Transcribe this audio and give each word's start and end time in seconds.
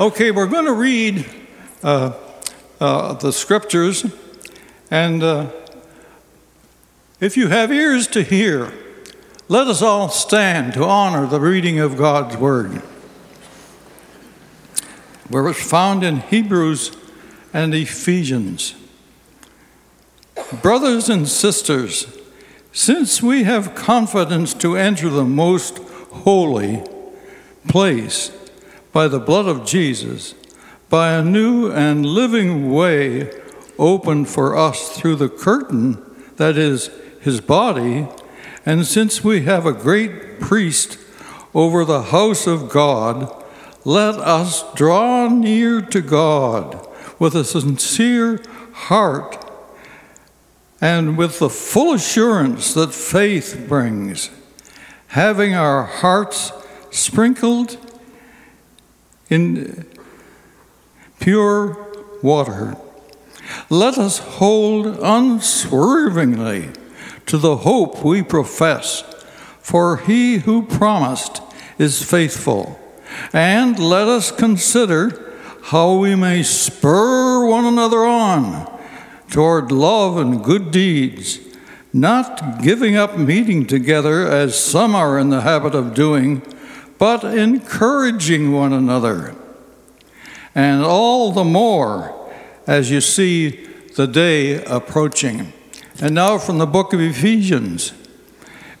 Okay, 0.00 0.32
we're 0.32 0.48
going 0.48 0.64
to 0.64 0.72
read 0.72 1.24
uh, 1.84 2.14
uh, 2.80 3.12
the 3.12 3.32
scriptures, 3.32 4.04
and 4.90 5.22
uh, 5.22 5.52
if 7.20 7.36
you 7.36 7.46
have 7.46 7.70
ears 7.70 8.08
to 8.08 8.24
hear, 8.24 8.72
let 9.46 9.68
us 9.68 9.82
all 9.82 10.08
stand 10.08 10.72
to 10.72 10.82
honor 10.84 11.28
the 11.28 11.38
reading 11.38 11.78
of 11.78 11.96
God's 11.96 12.36
word. 12.36 12.82
Where 15.28 15.46
it's 15.46 15.62
found 15.62 16.02
in 16.02 16.22
Hebrews 16.22 16.96
and 17.52 17.72
Ephesians. 17.72 18.74
Brothers 20.60 21.08
and 21.08 21.28
sisters, 21.28 22.18
since 22.72 23.22
we 23.22 23.44
have 23.44 23.76
confidence 23.76 24.54
to 24.54 24.76
enter 24.76 25.08
the 25.08 25.24
most 25.24 25.78
holy 25.78 26.82
place, 27.68 28.32
by 28.94 29.08
the 29.08 29.18
blood 29.18 29.46
of 29.46 29.66
Jesus, 29.66 30.36
by 30.88 31.14
a 31.14 31.22
new 31.22 31.68
and 31.68 32.06
living 32.06 32.70
way 32.70 33.28
opened 33.76 34.28
for 34.28 34.56
us 34.56 34.96
through 34.96 35.16
the 35.16 35.28
curtain 35.28 36.00
that 36.36 36.56
is 36.56 36.90
his 37.20 37.40
body. 37.40 38.06
And 38.64 38.86
since 38.86 39.24
we 39.24 39.42
have 39.42 39.66
a 39.66 39.72
great 39.72 40.38
priest 40.38 40.96
over 41.52 41.84
the 41.84 42.02
house 42.02 42.46
of 42.46 42.68
God, 42.68 43.34
let 43.84 44.14
us 44.14 44.62
draw 44.74 45.28
near 45.28 45.82
to 45.82 46.00
God 46.00 46.86
with 47.18 47.34
a 47.34 47.44
sincere 47.44 48.40
heart 48.72 49.44
and 50.80 51.18
with 51.18 51.40
the 51.40 51.50
full 51.50 51.94
assurance 51.94 52.72
that 52.74 52.94
faith 52.94 53.66
brings, 53.68 54.30
having 55.08 55.52
our 55.52 55.82
hearts 55.82 56.52
sprinkled 56.92 57.76
in 59.34 59.86
pure 61.20 61.76
water. 62.22 62.76
Let 63.68 63.98
us 63.98 64.18
hold 64.18 64.86
unswervingly 64.86 66.70
to 67.26 67.38
the 67.38 67.58
hope 67.58 68.04
we 68.04 68.22
profess, 68.22 69.02
for 69.60 69.98
he 69.98 70.38
who 70.38 70.62
promised 70.62 71.42
is 71.78 72.02
faithful. 72.02 72.78
And 73.32 73.78
let 73.78 74.08
us 74.08 74.30
consider 74.30 75.32
how 75.64 75.94
we 75.94 76.14
may 76.14 76.42
spur 76.42 77.46
one 77.46 77.64
another 77.64 78.04
on 78.04 78.70
toward 79.30 79.72
love 79.72 80.16
and 80.16 80.44
good 80.44 80.70
deeds, 80.70 81.40
not 81.92 82.62
giving 82.62 82.96
up 82.96 83.16
meeting 83.16 83.66
together 83.66 84.26
as 84.26 84.58
some 84.58 84.94
are 84.94 85.18
in 85.18 85.30
the 85.30 85.40
habit 85.40 85.74
of 85.74 85.94
doing 85.94 86.42
but 86.98 87.24
encouraging 87.24 88.52
one 88.52 88.72
another. 88.72 89.34
And 90.54 90.82
all 90.82 91.32
the 91.32 91.44
more 91.44 92.30
as 92.66 92.90
you 92.90 93.00
see 93.00 93.66
the 93.96 94.06
day 94.06 94.62
approaching. 94.64 95.52
And 96.00 96.14
now 96.14 96.38
from 96.38 96.58
the 96.58 96.66
book 96.66 96.92
of 96.92 97.00
Ephesians 97.00 97.92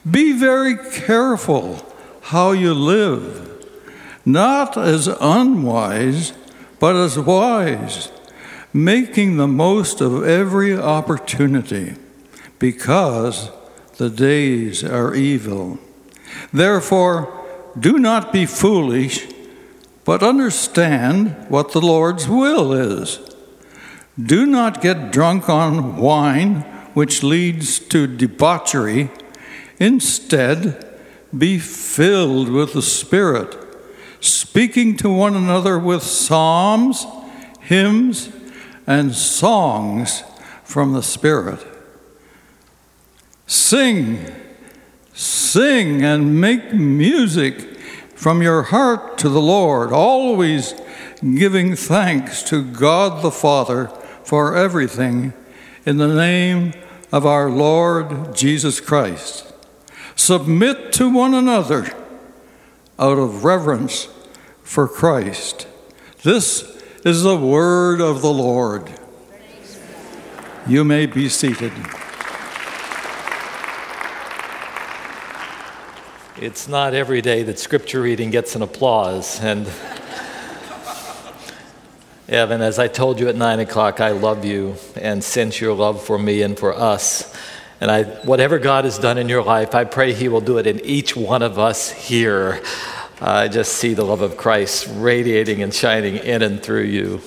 Be 0.08 0.32
very 0.32 0.76
careful 0.76 1.84
how 2.22 2.52
you 2.52 2.74
live, 2.74 3.66
not 4.24 4.76
as 4.76 5.06
unwise, 5.06 6.32
but 6.78 6.96
as 6.96 7.18
wise, 7.18 8.10
making 8.72 9.36
the 9.36 9.46
most 9.46 10.00
of 10.00 10.24
every 10.24 10.76
opportunity, 10.76 11.94
because 12.58 13.50
the 13.96 14.10
days 14.10 14.84
are 14.84 15.14
evil. 15.14 15.78
Therefore, 16.52 17.43
do 17.78 17.98
not 17.98 18.32
be 18.32 18.46
foolish, 18.46 19.26
but 20.04 20.22
understand 20.22 21.46
what 21.48 21.72
the 21.72 21.80
Lord's 21.80 22.28
will 22.28 22.72
is. 22.72 23.18
Do 24.22 24.46
not 24.46 24.80
get 24.80 25.10
drunk 25.10 25.48
on 25.48 25.96
wine, 25.96 26.60
which 26.94 27.22
leads 27.22 27.78
to 27.80 28.06
debauchery. 28.06 29.10
Instead, 29.80 30.98
be 31.36 31.58
filled 31.58 32.48
with 32.48 32.74
the 32.74 32.82
Spirit, 32.82 33.56
speaking 34.20 34.96
to 34.98 35.10
one 35.10 35.34
another 35.34 35.78
with 35.78 36.02
psalms, 36.02 37.06
hymns, 37.60 38.30
and 38.86 39.14
songs 39.14 40.22
from 40.62 40.92
the 40.92 41.02
Spirit. 41.02 41.66
Sing 43.46 44.24
Sing 45.14 46.02
and 46.02 46.40
make 46.40 46.72
music 46.74 47.73
from 48.24 48.40
your 48.40 48.62
heart 48.62 49.18
to 49.18 49.28
the 49.28 49.38
Lord, 49.38 49.92
always 49.92 50.74
giving 51.20 51.76
thanks 51.76 52.42
to 52.44 52.64
God 52.64 53.22
the 53.22 53.30
Father 53.30 53.88
for 54.24 54.56
everything 54.56 55.34
in 55.84 55.98
the 55.98 56.08
name 56.08 56.72
of 57.12 57.26
our 57.26 57.50
Lord 57.50 58.34
Jesus 58.34 58.80
Christ. 58.80 59.52
Submit 60.16 60.90
to 60.94 61.12
one 61.12 61.34
another 61.34 61.94
out 62.98 63.18
of 63.18 63.44
reverence 63.44 64.08
for 64.62 64.88
Christ. 64.88 65.66
This 66.22 66.82
is 67.04 67.24
the 67.24 67.36
word 67.36 68.00
of 68.00 68.22
the 68.22 68.32
Lord. 68.32 68.90
You 70.66 70.82
may 70.82 71.04
be 71.04 71.28
seated. 71.28 71.74
It's 76.44 76.68
not 76.68 76.92
every 76.92 77.22
day 77.22 77.42
that 77.44 77.58
scripture 77.58 78.02
reading 78.02 78.28
gets 78.28 78.54
an 78.54 78.60
applause. 78.60 79.40
And 79.40 79.66
Evan, 82.28 82.60
as 82.60 82.78
I 82.78 82.86
told 82.86 83.18
you 83.18 83.28
at 83.28 83.34
nine 83.34 83.60
o'clock, 83.60 83.98
I 83.98 84.10
love 84.10 84.44
you 84.44 84.76
and 84.94 85.24
sense 85.24 85.58
your 85.58 85.72
love 85.72 86.04
for 86.04 86.18
me 86.18 86.42
and 86.42 86.58
for 86.58 86.74
us. 86.74 87.34
And 87.80 87.90
I, 87.90 88.02
whatever 88.26 88.58
God 88.58 88.84
has 88.84 88.98
done 88.98 89.16
in 89.16 89.26
your 89.26 89.42
life, 89.42 89.74
I 89.74 89.84
pray 89.84 90.12
He 90.12 90.28
will 90.28 90.42
do 90.42 90.58
it 90.58 90.66
in 90.66 90.80
each 90.80 91.16
one 91.16 91.40
of 91.40 91.58
us 91.58 91.90
here. 91.90 92.62
I 93.22 93.48
just 93.48 93.76
see 93.76 93.94
the 93.94 94.04
love 94.04 94.20
of 94.20 94.36
Christ 94.36 94.86
radiating 94.96 95.62
and 95.62 95.72
shining 95.72 96.16
in 96.16 96.42
and 96.42 96.62
through 96.62 96.84
you. 96.84 97.22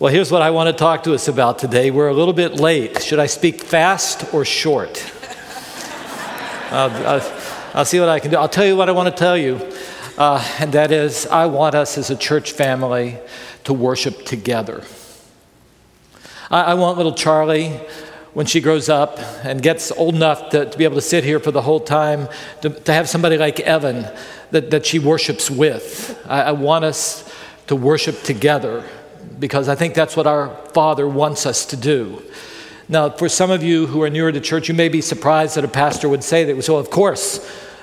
Well, 0.00 0.12
here's 0.12 0.32
what 0.32 0.42
I 0.42 0.50
want 0.50 0.66
to 0.66 0.72
talk 0.72 1.04
to 1.04 1.14
us 1.14 1.28
about 1.28 1.60
today. 1.60 1.92
We're 1.92 2.08
a 2.08 2.14
little 2.14 2.34
bit 2.34 2.54
late. 2.54 3.00
Should 3.00 3.20
I 3.20 3.26
speak 3.26 3.62
fast 3.62 4.34
or 4.34 4.44
short? 4.44 5.08
Uh, 6.72 6.88
uh, 7.04 7.41
I'll 7.74 7.84
see 7.84 8.00
what 8.00 8.08
I 8.08 8.20
can 8.20 8.30
do. 8.30 8.36
I'll 8.36 8.48
tell 8.48 8.66
you 8.66 8.76
what 8.76 8.88
I 8.88 8.92
want 8.92 9.14
to 9.14 9.18
tell 9.18 9.36
you, 9.36 9.58
uh, 10.18 10.46
and 10.58 10.72
that 10.72 10.92
is 10.92 11.26
I 11.26 11.46
want 11.46 11.74
us 11.74 11.96
as 11.96 12.10
a 12.10 12.16
church 12.16 12.52
family 12.52 13.18
to 13.64 13.72
worship 13.72 14.26
together. 14.26 14.84
I, 16.50 16.62
I 16.62 16.74
want 16.74 16.98
little 16.98 17.14
Charlie, 17.14 17.80
when 18.34 18.46
she 18.46 18.60
grows 18.60 18.88
up 18.88 19.18
and 19.44 19.62
gets 19.62 19.90
old 19.92 20.14
enough 20.14 20.50
to, 20.50 20.68
to 20.68 20.78
be 20.78 20.84
able 20.84 20.96
to 20.96 21.02
sit 21.02 21.24
here 21.24 21.38
for 21.38 21.50
the 21.50 21.62
whole 21.62 21.80
time, 21.80 22.28
to, 22.62 22.70
to 22.70 22.92
have 22.92 23.08
somebody 23.08 23.36
like 23.36 23.60
Evan 23.60 24.06
that, 24.50 24.70
that 24.70 24.86
she 24.86 24.98
worships 24.98 25.50
with. 25.50 26.20
I, 26.26 26.42
I 26.42 26.52
want 26.52 26.84
us 26.84 27.30
to 27.66 27.76
worship 27.76 28.22
together 28.22 28.84
because 29.38 29.68
I 29.68 29.74
think 29.74 29.94
that's 29.94 30.16
what 30.16 30.26
our 30.26 30.54
Father 30.72 31.06
wants 31.06 31.46
us 31.46 31.66
to 31.66 31.76
do. 31.76 32.22
Now, 32.88 33.10
for 33.10 33.28
some 33.28 33.50
of 33.50 33.62
you 33.62 33.86
who 33.86 34.02
are 34.02 34.10
newer 34.10 34.32
to 34.32 34.40
church, 34.40 34.68
you 34.68 34.74
may 34.74 34.88
be 34.88 35.00
surprised 35.00 35.56
that 35.56 35.64
a 35.64 35.68
pastor 35.68 36.08
would 36.08 36.24
say 36.24 36.44
that. 36.44 36.62
So, 36.62 36.76
of 36.76 36.90
course, 36.90 37.40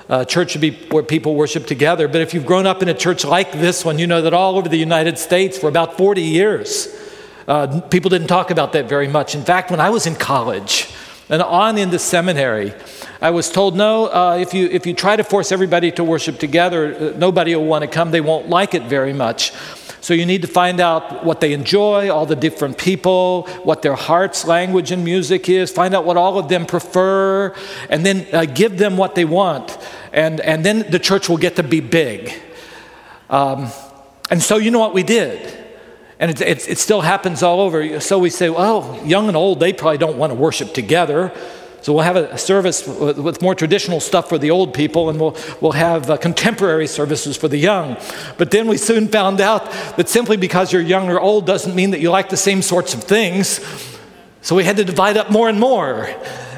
uh, 0.10 0.26
church 0.26 0.52
should 0.52 0.62
be 0.62 0.72
where 0.90 1.04
people 1.04 1.36
worship 1.36 1.68
together. 1.68 2.08
But 2.08 2.22
if 2.22 2.34
you've 2.34 2.46
grown 2.46 2.66
up 2.66 2.82
in 2.82 2.90
a 2.90 2.94
church 2.94 3.24
like 3.24 3.52
this 3.52 3.86
one, 3.86 4.00
you 4.00 4.08
know 4.08 4.24
that 4.24 4.34
all 4.34 4.58
over 4.58 4.68
the 4.68 4.78
United 4.78 5.20
States 5.20 5.58
for 5.58 5.70
about 5.70 5.98
40 5.98 6.22
years, 6.22 6.88
uh, 7.48 7.82
people 7.82 8.10
didn't 8.10 8.28
talk 8.28 8.50
about 8.50 8.74
that 8.74 8.90
very 8.90 9.08
much. 9.08 9.36
In 9.36 9.44
fact, 9.44 9.70
when 9.70 9.80
I 9.80 9.92
was 9.92 10.08
in 10.08 10.16
college 10.16 10.90
and 11.30 11.44
on 11.44 11.78
into 11.78 12.00
seminary, 12.00 12.74
I 13.22 13.30
was 13.30 13.52
told, 13.52 13.76
no, 13.76 14.08
uh, 14.08 14.38
if, 14.40 14.54
you, 14.54 14.68
if 14.68 14.88
you 14.88 14.96
try 14.96 15.16
to 15.16 15.24
force 15.24 15.52
everybody 15.52 15.92
to 15.92 16.04
worship 16.04 16.40
together, 16.40 16.96
uh, 16.96 17.18
nobody 17.18 17.56
will 17.56 17.66
want 17.66 17.84
to 17.84 17.88
come. 17.88 18.10
They 18.10 18.22
won't 18.22 18.50
like 18.50 18.74
it 18.74 18.84
very 18.84 19.14
much. 19.14 19.52
So 20.02 20.14
you 20.14 20.26
need 20.26 20.42
to 20.44 20.48
find 20.48 20.80
out 20.80 21.26
what 21.26 21.42
they 21.42 21.54
enjoy, 21.54 22.10
all 22.10 22.26
the 22.26 22.36
different 22.36 22.78
people, 22.78 23.44
what 23.64 23.82
their 23.82 23.96
heart's 23.96 24.46
language 24.46 24.92
and 24.92 25.04
music 25.04 25.50
is, 25.50 25.72
find 25.72 25.94
out 25.94 26.06
what 26.06 26.16
all 26.16 26.40
of 26.40 26.48
them 26.48 26.66
prefer, 26.66 27.54
and 27.90 28.06
then 28.06 28.26
uh, 28.34 28.46
give 28.46 28.78
them 28.78 28.96
what 28.96 29.16
they 29.16 29.26
want 29.26 29.78
and, 30.12 30.40
and 30.42 30.66
then 30.66 30.90
the 30.90 31.00
church 31.00 31.30
will 31.30 31.38
get 31.38 31.56
to 31.58 31.64
be 31.64 31.80
big. 31.82 32.34
Um, 33.30 33.70
and 34.30 34.42
so, 34.42 34.58
you 34.58 34.72
know 34.72 34.80
what 34.80 34.94
we 34.94 35.04
did? 35.04 35.58
And 36.20 36.32
it, 36.32 36.42
it, 36.42 36.70
it, 36.70 36.78
still 36.78 37.02
happens 37.02 37.44
all 37.44 37.62
over. 37.62 38.00
So 38.00 38.20
we 38.20 38.30
say, 38.30 38.50
well, 38.50 39.00
young 39.06 39.28
and 39.28 39.38
old, 39.38 39.60
they 39.60 39.72
probably 39.72 39.98
don't 39.98 40.18
want 40.18 40.32
to 40.32 40.36
worship 40.36 40.74
together. 40.74 41.32
So 41.82 41.94
we'll 41.94 42.04
have 42.04 42.16
a 42.16 42.38
service 42.38 42.86
with, 42.88 43.42
more 43.42 43.56
traditional 43.56 44.00
stuff 44.00 44.28
for 44.28 44.38
the 44.38 44.52
old 44.52 44.74
people, 44.74 45.10
and 45.10 45.20
we'll, 45.20 45.38
we'll 45.62 45.72
have 45.72 46.10
uh, 46.10 46.18
contemporary 46.18 46.88
services 46.88 47.38
for 47.38 47.48
the 47.48 47.58
young. 47.58 47.98
But 48.38 48.52
then 48.52 48.68
we 48.68 48.78
soon 48.78 49.08
found 49.08 49.40
out 49.40 49.72
that 49.96 50.10
simply 50.10 50.38
because 50.38 50.74
you're 50.74 50.82
young 50.82 51.10
or 51.10 51.20
old 51.20 51.46
doesn't 51.46 51.76
mean 51.76 51.92
that 51.92 52.00
you 52.00 52.10
like 52.10 52.30
the 52.30 52.38
same 52.38 52.62
sorts 52.62 52.94
of 52.94 53.04
things. 53.04 53.60
So 54.42 54.56
we 54.56 54.64
had 54.64 54.78
to 54.78 54.86
divide 54.86 55.18
up 55.18 55.32
more 55.32 55.50
and 55.50 55.60
more. 55.60 56.10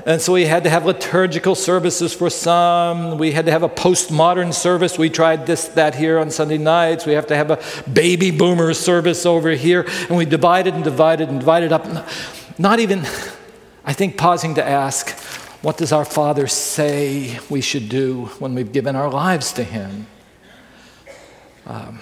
And 0.06 0.20
so 0.20 0.34
we 0.34 0.46
had 0.46 0.64
to 0.64 0.70
have 0.70 0.86
liturgical 0.86 1.54
services 1.54 2.14
for 2.14 2.30
some. 2.30 3.18
We 3.20 3.32
had 3.32 3.46
to 3.46 3.52
have 3.52 3.62
a 3.62 3.70
postmodern 3.70 4.54
service. 4.54 4.98
We 4.98 5.10
tried 5.10 5.46
this, 5.46 5.68
that 5.70 5.94
here 5.94 6.18
on 6.18 6.32
Sunday 6.32 6.58
nights. 6.58 7.06
We 7.06 7.14
have 7.14 7.28
to 7.28 7.36
have 7.36 7.52
a 7.52 7.60
baby 7.90 8.32
boomer 8.32 8.74
service 8.74 9.26
over 9.26 9.52
here. 9.52 9.86
And 10.10 10.18
we 10.18 10.26
divided 10.26 10.74
and 10.74 10.84
divided 10.84 11.30
and 11.30 11.40
divided 11.40 11.72
up. 11.72 11.86
Not 12.58 12.80
even, 12.80 13.06
I 13.84 13.94
think, 13.94 14.18
pausing 14.18 14.56
to 14.56 14.64
ask, 14.64 15.10
what 15.62 15.78
does 15.78 15.92
our 15.92 16.06
Father 16.06 16.48
say 16.48 17.40
we 17.50 17.62
should 17.62 17.90
do 17.90 18.26
when 18.40 18.56
we've 18.56 18.72
given 18.72 18.96
our 18.96 19.10
lives 19.10 19.54
to 19.54 19.64
Him? 19.64 20.08
Um, 21.66 22.00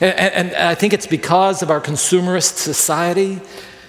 and, 0.00 0.52
and 0.52 0.54
I 0.54 0.74
think 0.74 0.92
it's 0.92 1.06
because 1.06 1.62
of 1.62 1.70
our 1.70 1.80
consumerist 1.80 2.56
society 2.56 3.40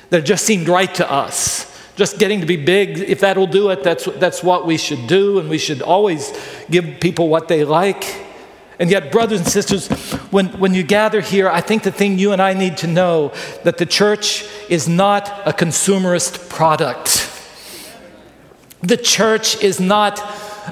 that 0.09 0.19
it 0.19 0.25
just 0.25 0.45
seemed 0.45 0.67
right 0.67 0.93
to 0.95 1.09
us 1.11 1.69
just 1.95 2.17
getting 2.17 2.41
to 2.41 2.45
be 2.45 2.57
big, 2.57 2.97
if 2.97 3.19
that'll 3.19 3.47
do 3.47 3.69
it, 3.69 3.83
that's, 3.83 4.05
that's 4.05 4.43
what 4.43 4.65
we 4.65 4.77
should 4.77 5.05
do, 5.07 5.39
and 5.39 5.49
we 5.49 5.57
should 5.57 5.81
always 5.81 6.33
give 6.69 6.99
people 6.99 7.29
what 7.29 7.47
they 7.47 7.63
like. 7.63 8.21
And 8.79 8.89
yet, 8.89 9.11
brothers 9.11 9.39
and 9.39 9.47
sisters, 9.47 9.87
when, 10.31 10.47
when 10.59 10.73
you 10.73 10.81
gather 10.81 11.21
here, 11.21 11.47
I 11.47 11.61
think 11.61 11.83
the 11.83 11.91
thing 11.91 12.17
you 12.17 12.31
and 12.31 12.41
I 12.41 12.53
need 12.53 12.77
to 12.77 12.87
know 12.87 13.31
that 13.63 13.77
the 13.77 13.85
church 13.85 14.43
is 14.69 14.89
not 14.89 15.29
a 15.45 15.53
consumerist 15.53 16.49
product. 16.49 17.12
The 18.83 18.97
church 18.97 19.63
is 19.63 19.79
not 19.79 20.21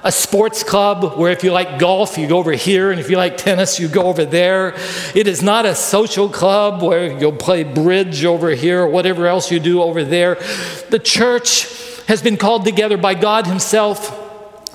a 0.04 0.12
sports 0.12 0.64
club 0.64 1.18
where 1.18 1.32
if 1.32 1.46
you 1.46 1.52
like 1.52 1.80
golf, 1.80 2.18
you 2.18 2.28
go 2.28 2.38
over 2.38 2.52
here, 2.52 2.92
and 2.92 3.00
if 3.00 3.10
you 3.10 3.16
like 3.16 3.38
tennis, 3.38 3.80
you 3.80 3.88
go 3.88 4.04
over 4.04 4.26
there. 4.26 4.76
It 5.16 5.28
is 5.28 5.42
not 5.42 5.66
a 5.66 5.74
social 5.76 6.28
club 6.28 6.82
where 6.82 7.18
you'll 7.18 7.32
play 7.32 7.64
bridge 7.64 8.26
over 8.26 8.50
here 8.50 8.82
or 8.82 8.88
whatever 8.88 9.28
else 9.28 9.50
you 9.50 9.62
do 9.62 9.82
over 9.82 10.04
there. 10.04 10.36
The 10.90 11.00
church 11.00 11.68
has 12.08 12.22
been 12.22 12.36
called 12.36 12.66
together 12.66 12.98
by 12.98 13.14
God 13.14 13.48
Himself. 13.48 14.18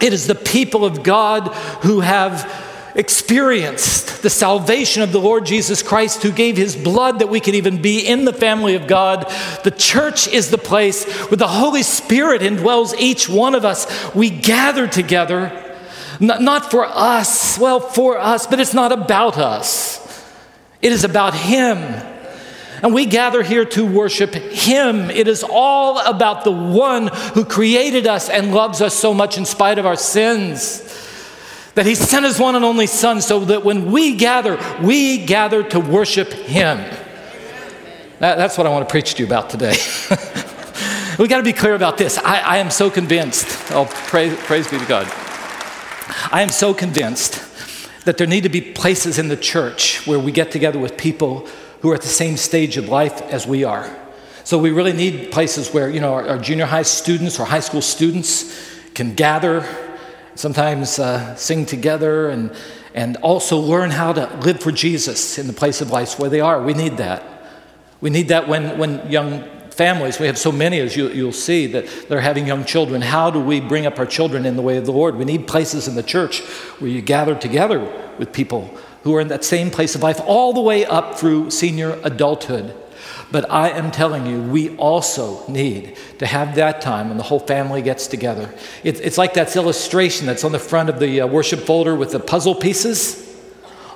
It 0.02 0.14
is 0.14 0.26
the 0.26 0.34
people 0.34 0.86
of 0.86 1.02
God 1.02 1.48
who 1.82 2.00
have 2.00 2.50
experienced 2.96 4.22
the 4.22 4.30
salvation 4.30 5.02
of 5.02 5.12
the 5.12 5.20
Lord 5.20 5.44
Jesus 5.44 5.82
Christ, 5.82 6.22
who 6.22 6.32
gave 6.32 6.56
his 6.56 6.74
blood 6.74 7.18
that 7.18 7.28
we 7.28 7.40
could 7.40 7.54
even 7.54 7.82
be 7.82 8.00
in 8.00 8.24
the 8.24 8.32
family 8.32 8.74
of 8.74 8.86
God. 8.86 9.30
The 9.64 9.70
church 9.70 10.26
is 10.26 10.50
the 10.50 10.58
place 10.58 11.04
where 11.28 11.36
the 11.36 11.46
Holy 11.46 11.82
Spirit 11.82 12.40
indwells 12.40 12.94
each 12.98 13.28
one 13.28 13.54
of 13.54 13.64
us. 13.66 13.86
We 14.14 14.30
gather 14.30 14.88
together, 14.88 15.76
not 16.18 16.70
for 16.70 16.86
us, 16.86 17.58
well, 17.58 17.80
for 17.80 18.18
us, 18.18 18.46
but 18.46 18.60
it's 18.60 18.74
not 18.74 18.92
about 18.92 19.36
us. 19.36 20.02
It 20.80 20.90
is 20.92 21.04
about 21.04 21.34
Him. 21.34 21.76
And 22.82 22.94
we 22.94 23.04
gather 23.04 23.42
here 23.42 23.64
to 23.66 23.86
worship 23.86 24.34
Him. 24.34 25.10
It 25.10 25.28
is 25.28 25.44
all 25.48 25.98
about 25.98 26.44
the 26.44 26.50
one 26.50 27.08
who 27.34 27.44
created 27.44 28.06
us 28.06 28.30
and 28.30 28.54
loves 28.54 28.80
us 28.80 28.94
so 28.94 29.12
much 29.12 29.36
in 29.36 29.44
spite 29.44 29.78
of 29.78 29.84
our 29.84 29.96
sins 29.96 30.82
that 31.76 31.84
he 31.84 31.94
sent 31.94 32.24
his 32.24 32.40
one 32.40 32.56
and 32.56 32.64
only 32.64 32.86
Son 32.86 33.20
so 33.20 33.40
that 33.40 33.62
when 33.62 33.92
we 33.92 34.16
gather, 34.16 34.58
we 34.82 35.24
gather 35.26 35.62
to 35.62 35.78
worship 35.78 36.32
him. 36.32 36.78
That, 38.18 38.36
that's 38.38 38.56
what 38.56 38.66
I 38.66 38.70
want 38.70 38.88
to 38.88 38.90
preach 38.90 39.14
to 39.14 39.22
you 39.22 39.26
about 39.26 39.50
today. 39.50 39.76
we 41.18 41.28
got 41.28 41.36
to 41.36 41.42
be 41.42 41.52
clear 41.52 41.74
about 41.74 41.98
this. 41.98 42.16
I, 42.16 42.38
I 42.38 42.56
am 42.58 42.70
so 42.70 42.90
convinced, 42.90 43.46
oh, 43.72 43.84
praise, 44.06 44.34
praise 44.38 44.68
be 44.70 44.78
to 44.78 44.86
God. 44.86 45.06
I 46.32 46.40
am 46.40 46.48
so 46.48 46.72
convinced 46.72 47.44
that 48.06 48.16
there 48.16 48.26
need 48.26 48.44
to 48.44 48.48
be 48.48 48.62
places 48.62 49.18
in 49.18 49.28
the 49.28 49.36
church 49.36 50.06
where 50.06 50.18
we 50.18 50.32
get 50.32 50.50
together 50.50 50.78
with 50.78 50.96
people 50.96 51.46
who 51.82 51.90
are 51.90 51.94
at 51.94 52.00
the 52.00 52.08
same 52.08 52.38
stage 52.38 52.78
of 52.78 52.88
life 52.88 53.20
as 53.20 53.46
we 53.46 53.64
are. 53.64 53.94
So 54.44 54.56
we 54.56 54.70
really 54.70 54.94
need 54.94 55.30
places 55.30 55.74
where, 55.74 55.90
you 55.90 56.00
know, 56.00 56.14
our, 56.14 56.26
our 56.26 56.38
junior 56.38 56.64
high 56.64 56.82
students 56.82 57.38
or 57.38 57.44
high 57.44 57.60
school 57.60 57.82
students 57.82 58.66
can 58.94 59.14
gather 59.14 59.85
sometimes 60.36 60.98
uh, 60.98 61.34
sing 61.34 61.66
together 61.66 62.28
and, 62.28 62.54
and 62.94 63.16
also 63.18 63.58
learn 63.58 63.90
how 63.90 64.12
to 64.12 64.26
live 64.42 64.60
for 64.60 64.70
Jesus 64.70 65.38
in 65.38 65.46
the 65.46 65.52
place 65.52 65.80
of 65.80 65.90
life 65.90 66.18
where 66.18 66.30
they 66.30 66.40
are. 66.40 66.62
We 66.62 66.74
need 66.74 66.98
that. 66.98 67.22
We 68.00 68.10
need 68.10 68.28
that 68.28 68.46
when, 68.46 68.78
when 68.78 69.10
young 69.10 69.48
families, 69.70 70.18
we 70.18 70.26
have 70.26 70.38
so 70.38 70.52
many 70.52 70.78
as 70.80 70.96
you, 70.96 71.08
you'll 71.08 71.32
see 71.32 71.66
that 71.66 71.86
they're 72.08 72.20
having 72.20 72.46
young 72.46 72.64
children. 72.64 73.02
How 73.02 73.30
do 73.30 73.40
we 73.40 73.60
bring 73.60 73.86
up 73.86 73.98
our 73.98 74.06
children 74.06 74.46
in 74.46 74.56
the 74.56 74.62
way 74.62 74.76
of 74.76 74.86
the 74.86 74.92
Lord? 74.92 75.16
We 75.16 75.24
need 75.24 75.46
places 75.46 75.88
in 75.88 75.94
the 75.94 76.02
church 76.02 76.40
where 76.78 76.90
you 76.90 77.02
gather 77.02 77.34
together 77.34 77.80
with 78.18 78.32
people 78.32 78.74
who 79.02 79.14
are 79.14 79.20
in 79.20 79.28
that 79.28 79.44
same 79.44 79.70
place 79.70 79.94
of 79.94 80.02
life 80.02 80.20
all 80.24 80.52
the 80.52 80.60
way 80.60 80.84
up 80.84 81.18
through 81.18 81.50
senior 81.50 81.98
adulthood. 82.02 82.74
But 83.36 83.50
I 83.50 83.68
am 83.68 83.90
telling 83.90 84.24
you, 84.24 84.40
we 84.40 84.74
also 84.78 85.46
need 85.46 85.98
to 86.20 86.26
have 86.26 86.54
that 86.54 86.80
time 86.80 87.08
when 87.08 87.18
the 87.18 87.22
whole 87.22 87.38
family 87.38 87.82
gets 87.82 88.06
together. 88.06 88.48
It, 88.82 88.98
it's 89.02 89.18
like 89.18 89.34
that 89.34 89.54
illustration 89.54 90.24
that's 90.26 90.42
on 90.42 90.52
the 90.52 90.58
front 90.58 90.88
of 90.88 90.98
the 91.00 91.20
uh, 91.20 91.26
worship 91.26 91.60
folder 91.60 91.94
with 91.94 92.12
the 92.12 92.18
puzzle 92.18 92.54
pieces. 92.54 93.38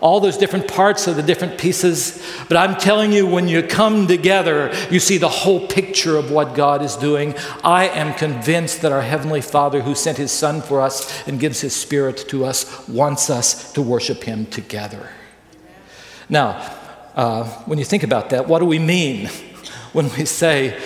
All 0.02 0.20
those 0.20 0.36
different 0.36 0.68
parts 0.68 1.06
of 1.06 1.16
the 1.16 1.22
different 1.22 1.56
pieces. 1.56 2.22
But 2.48 2.58
I'm 2.58 2.76
telling 2.76 3.12
you, 3.12 3.26
when 3.26 3.48
you 3.48 3.62
come 3.62 4.06
together, 4.06 4.74
you 4.90 5.00
see 5.00 5.16
the 5.16 5.30
whole 5.30 5.66
picture 5.68 6.18
of 6.18 6.30
what 6.30 6.54
God 6.54 6.82
is 6.82 6.96
doing. 6.96 7.34
I 7.64 7.88
am 7.88 8.12
convinced 8.12 8.82
that 8.82 8.92
our 8.92 9.00
Heavenly 9.00 9.40
Father, 9.40 9.80
who 9.80 9.94
sent 9.94 10.18
His 10.18 10.32
Son 10.32 10.60
for 10.60 10.82
us 10.82 11.26
and 11.26 11.40
gives 11.40 11.62
His 11.62 11.74
Spirit 11.74 12.28
to 12.28 12.44
us, 12.44 12.86
wants 12.86 13.30
us 13.30 13.72
to 13.72 13.80
worship 13.80 14.22
Him 14.22 14.44
together. 14.44 15.08
Now, 16.28 16.76
uh, 17.14 17.44
when 17.64 17.78
you 17.78 17.84
think 17.84 18.02
about 18.02 18.30
that, 18.30 18.46
what 18.48 18.60
do 18.60 18.64
we 18.64 18.78
mean 18.78 19.26
when 19.92 20.10
we 20.10 20.24
say 20.24 20.80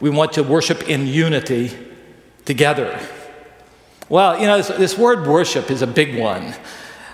we 0.00 0.10
want 0.10 0.32
to 0.34 0.42
worship 0.42 0.88
in 0.88 1.06
unity 1.06 1.76
together? 2.44 2.98
Well, 4.08 4.38
you 4.38 4.46
know, 4.46 4.58
this, 4.58 4.68
this 4.68 4.98
word 4.98 5.26
worship 5.26 5.70
is 5.70 5.82
a 5.82 5.86
big 5.86 6.18
one. 6.18 6.54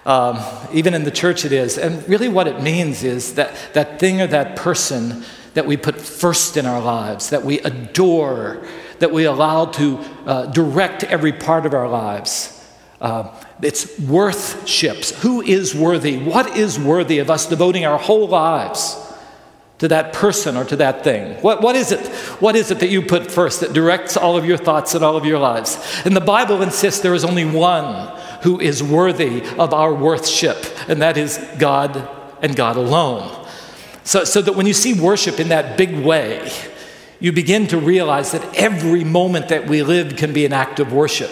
Um, 0.05 0.41
even 0.73 0.95
in 0.95 1.05
the 1.05 1.11
church, 1.11 1.45
it 1.45 1.53
is. 1.53 1.79
And 1.79 2.07
really, 2.09 2.29
what 2.29 2.49
it 2.49 2.61
means 2.61 3.05
is 3.05 3.35
that 3.37 3.57
that 3.73 4.01
thing 4.01 4.21
or 4.21 4.27
that 4.27 4.57
person 4.57 5.25
that 5.55 5.67
we 5.67 5.77
put 5.77 6.01
first 6.01 6.57
in 6.57 6.67
our 6.67 6.81
lives, 6.81 7.31
that 7.31 7.45
we 7.45 7.61
adore, 7.61 8.67
that 8.99 9.13
we 9.13 9.25
allow 9.25 9.67
to 9.67 9.99
uh, 10.27 10.47
direct 10.47 11.05
every 11.05 11.33
part 11.33 11.67
of 11.67 11.75
our 11.75 11.89
lives. 11.89 12.62
Uh, 13.03 13.29
it's 13.61 13.99
worthships. 13.99 15.11
Who 15.23 15.43
is 15.43 15.75
worthy? 15.75 16.19
What 16.19 16.57
is 16.57 16.79
worthy 16.79 17.19
of 17.19 17.31
us 17.31 17.47
devoting 17.47 17.85
our 17.85 17.99
whole 17.99 18.29
lives 18.29 18.97
to 19.79 19.89
that 19.89 20.13
person 20.13 20.57
or 20.57 20.65
to 20.67 20.77
that 20.77 21.03
thing? 21.03 21.35
What, 21.43 21.63
what 21.63 21.75
is 21.75 21.91
it? 21.91 22.07
What 22.41 22.55
is 22.55 22.71
it 22.71 22.79
that 22.79 22.91
you 22.91 23.03
put 23.03 23.29
first 23.29 23.59
that 23.59 23.73
directs 23.73 24.17
all 24.17 24.37
of 24.37 24.45
your 24.45 24.57
thoughts 24.57 24.95
and 24.95 25.05
all 25.05 25.17
of 25.17 25.27
your 25.27 25.41
lives? 25.41 25.77
And 26.05 26.15
the 26.15 26.21
Bible 26.21 26.63
insists 26.63 27.01
there 27.01 27.13
is 27.13 27.25
only 27.25 27.45
one 27.45 28.17
who 28.43 28.61
is 28.61 28.85
worthy 28.85 29.43
of 29.59 29.75
our 29.75 29.93
worthship, 29.93 30.65
and 30.89 31.03
that 31.03 31.17
is 31.17 31.45
God 31.59 32.09
and 32.41 32.55
God 32.55 32.77
alone. 32.77 33.47
So, 34.05 34.23
so 34.23 34.41
that 34.43 34.53
when 34.53 34.67
you 34.67 34.75
see 34.75 34.95
worship 34.95 35.41
in 35.41 35.49
that 35.49 35.77
big 35.77 35.93
way, 36.05 36.53
you 37.19 37.33
begin 37.33 37.67
to 37.69 37.79
realize 37.79 38.31
that 38.31 38.55
every 38.55 39.03
moment 39.03 39.49
that 39.49 39.67
we 39.67 39.83
live 39.83 40.15
can 40.15 40.33
be 40.33 40.47
an 40.47 40.53
act 40.53 40.79
of 40.79 40.93
worship. 40.93 41.31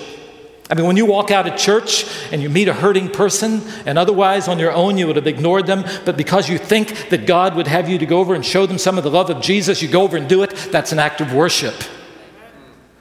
I 0.71 0.75
mean, 0.75 0.87
when 0.87 0.97
you 0.97 1.05
walk 1.05 1.33
out 1.33 1.49
of 1.49 1.59
church 1.59 2.07
and 2.31 2.41
you 2.41 2.49
meet 2.49 2.69
a 2.69 2.73
hurting 2.73 3.11
person, 3.11 3.61
and 3.87 3.99
otherwise 3.99 4.47
on 4.47 4.61
your 4.61 4.73
own 4.73 4.97
you 4.97 5.09
would 5.09 5.17
have 5.17 5.27
ignored 5.27 5.67
them, 5.67 5.85
but 6.05 6.17
because 6.17 6.49
you 6.49 6.59
think 6.59 7.09
that 7.09 7.27
God 7.27 7.57
would 7.57 7.67
have 7.67 7.89
you 7.89 7.99
to 7.99 8.07
go 8.07 8.21
over 8.21 8.35
and 8.37 8.47
show 8.47 8.67
them 8.67 8.79
some 8.79 8.97
of 8.97 9.03
the 9.03 9.11
love 9.11 9.31
of 9.31 9.43
Jesus, 9.43 9.83
you 9.83 9.89
go 9.89 10.03
over 10.03 10.17
and 10.17 10.29
do 10.29 10.45
it, 10.45 10.51
that's 10.71 10.93
an 10.93 11.01
act 11.01 11.21
of 11.21 11.35
worship. 11.35 11.75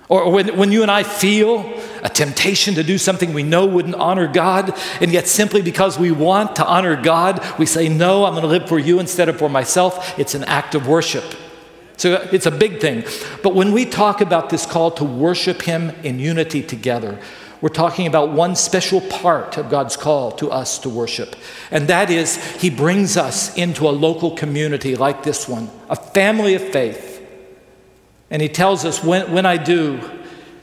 Or 0.07 0.31
when, 0.31 0.57
when 0.57 0.71
you 0.71 0.81
and 0.81 0.89
I 0.89 1.03
feel 1.03 1.59
a 2.01 2.09
temptation 2.09 2.73
to 2.73 2.83
do 2.83 2.97
something 2.97 3.31
we 3.31 3.43
know 3.43 3.67
wouldn't 3.67 3.93
honor 3.93 4.27
God, 4.27 4.75
and 4.99 5.11
yet 5.11 5.27
simply 5.27 5.61
because 5.61 5.99
we 5.99 6.09
want 6.09 6.55
to 6.55 6.65
honor 6.65 6.99
God, 6.99 7.45
we 7.59 7.67
say, 7.67 7.88
No, 7.88 8.25
I'm 8.25 8.31
going 8.31 8.41
to 8.41 8.47
live 8.47 8.67
for 8.67 8.79
you 8.79 8.99
instead 8.99 9.29
of 9.29 9.38
for 9.38 9.49
myself, 9.49 10.17
it's 10.17 10.33
an 10.33 10.43
act 10.45 10.73
of 10.73 10.88
worship. 10.88 11.23
So 11.97 12.27
it's 12.31 12.47
a 12.47 12.51
big 12.51 12.79
thing. 12.79 13.03
But 13.43 13.53
when 13.53 13.71
we 13.71 13.85
talk 13.85 14.21
about 14.21 14.49
this 14.49 14.65
call 14.65 14.89
to 14.91 15.03
worship 15.03 15.61
Him 15.61 15.91
in 16.01 16.17
unity 16.17 16.63
together, 16.63 17.19
we're 17.61 17.69
talking 17.69 18.07
about 18.07 18.31
one 18.31 18.55
special 18.55 19.01
part 19.01 19.57
of 19.57 19.69
God's 19.69 19.97
call 19.97 20.31
to 20.33 20.49
us 20.49 20.79
to 20.79 20.89
worship. 20.89 21.35
And 21.71 21.87
that 21.89 22.09
is, 22.09 22.37
He 22.55 22.69
brings 22.69 23.17
us 23.17 23.55
into 23.57 23.87
a 23.87 23.91
local 23.91 24.31
community 24.31 24.95
like 24.95 25.23
this 25.23 25.47
one, 25.47 25.69
a 25.89 25.95
family 25.95 26.55
of 26.55 26.61
faith. 26.61 27.21
And 28.29 28.41
He 28.41 28.47
tells 28.47 28.85
us, 28.85 29.03
when, 29.03 29.33
when 29.33 29.45
I 29.45 29.57
do, 29.57 29.99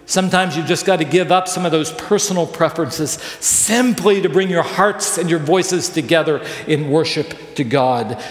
sometimes 0.06 0.56
you've 0.56 0.66
just 0.66 0.86
got 0.86 0.96
to 1.00 1.04
give 1.04 1.30
up 1.30 1.48
some 1.48 1.66
of 1.66 1.72
those 1.72 1.92
personal 1.92 2.46
preferences 2.46 3.12
simply 3.40 4.22
to 4.22 4.30
bring 4.30 4.48
your 4.48 4.62
hearts 4.62 5.18
and 5.18 5.28
your 5.28 5.40
voices 5.40 5.90
together 5.90 6.42
in 6.66 6.90
worship 6.90 7.56
to 7.56 7.64
God. 7.64 8.22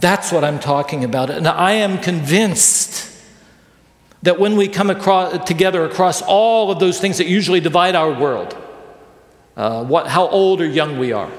That's 0.00 0.32
what 0.32 0.42
I'm 0.42 0.58
talking 0.58 1.04
about. 1.04 1.30
And 1.30 1.46
I 1.46 1.72
am 1.74 1.98
convinced 1.98 3.07
that 4.22 4.38
when 4.38 4.56
we 4.56 4.68
come 4.68 4.90
across, 4.90 5.46
together 5.46 5.84
across 5.84 6.22
all 6.22 6.70
of 6.70 6.78
those 6.78 7.00
things 7.00 7.18
that 7.18 7.26
usually 7.26 7.60
divide 7.60 7.94
our 7.94 8.12
world, 8.12 8.56
uh, 9.56 9.84
what, 9.84 10.06
how 10.06 10.28
old 10.28 10.60
or 10.60 10.66
young 10.66 10.98
we 10.98 11.12
are, 11.12 11.30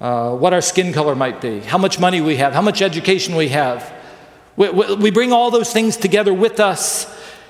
uh, 0.00 0.34
what 0.34 0.52
our 0.52 0.60
skin 0.60 0.92
color 0.92 1.14
might 1.14 1.40
be, 1.40 1.60
how 1.60 1.78
much 1.78 1.98
money 1.98 2.20
we 2.20 2.36
have, 2.36 2.52
how 2.52 2.62
much 2.62 2.82
education 2.82 3.34
we 3.36 3.48
have, 3.48 3.92
We, 4.56 4.70
we 4.70 5.10
bring 5.10 5.32
all 5.32 5.50
those 5.50 5.72
things 5.72 5.96
together 5.96 6.32
with 6.32 6.60
us. 6.60 7.06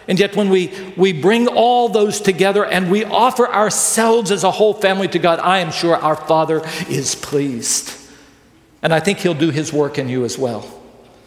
And 0.09 0.19
yet, 0.19 0.37
when 0.37 0.50
we, 0.50 0.73
we 0.97 1.12
bring 1.12 1.49
all 1.49 1.88
those 1.88 2.21
together 2.21 2.64
and 2.64 2.90
we 2.90 3.05
offer 3.05 3.47
ourselves 3.47 4.31
as 4.31 4.45
a 4.45 4.50
whole 4.50 4.75
family 4.75 5.09
to 5.09 5.19
God, 5.19 5.38
I 5.40 5.59
am 5.61 5.73
sure 5.73 5.97
our 5.97 6.16
Father 6.16 6.62
is 6.88 7.14
pleased. 7.14 7.93
And 8.83 8.93
I 8.93 9.00
think 9.00 9.19
He'll 9.19 9.35
do 9.35 9.50
His 9.50 9.73
work 9.73 9.99
in 9.99 10.09
you 10.09 10.25
as 10.25 10.38
well. 10.38 10.62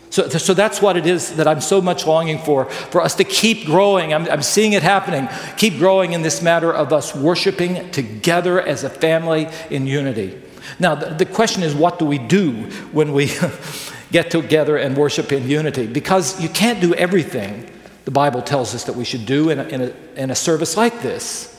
So, 0.09 0.27
so 0.27 0.53
that's 0.53 0.81
what 0.81 0.97
it 0.97 1.05
is 1.05 1.35
that 1.35 1.47
I'm 1.47 1.61
so 1.61 1.81
much 1.81 2.07
longing 2.07 2.39
for, 2.39 2.65
for 2.65 3.01
us 3.01 3.15
to 3.15 3.23
keep 3.23 3.65
growing. 3.65 4.13
I'm, 4.13 4.27
I'm 4.29 4.41
seeing 4.41 4.73
it 4.73 4.81
happening. 4.81 5.29
Keep 5.57 5.77
growing 5.77 6.13
in 6.13 6.23
this 6.23 6.41
matter 6.41 6.73
of 6.73 6.91
us 6.91 7.15
worshiping 7.15 7.91
together 7.91 8.59
as 8.59 8.83
a 8.83 8.89
family 8.89 9.47
in 9.69 9.85
unity. 9.85 10.41
Now, 10.79 10.95
the, 10.95 11.13
the 11.13 11.25
question 11.25 11.61
is, 11.61 11.75
what 11.75 11.99
do 11.99 12.05
we 12.05 12.17
do 12.17 12.53
when 12.91 13.13
we 13.13 13.31
get 14.11 14.31
together 14.31 14.77
and 14.77 14.97
worship 14.97 15.31
in 15.31 15.47
unity? 15.47 15.85
Because 15.85 16.41
you 16.41 16.49
can't 16.49 16.81
do 16.81 16.93
everything 16.95 17.69
the 18.05 18.11
Bible 18.11 18.41
tells 18.41 18.73
us 18.73 18.85
that 18.85 18.95
we 18.95 19.05
should 19.05 19.27
do 19.27 19.51
in 19.51 19.59
a, 19.59 19.63
in 19.65 19.81
a, 19.81 19.93
in 20.15 20.31
a 20.31 20.35
service 20.35 20.75
like 20.75 21.03
this. 21.03 21.55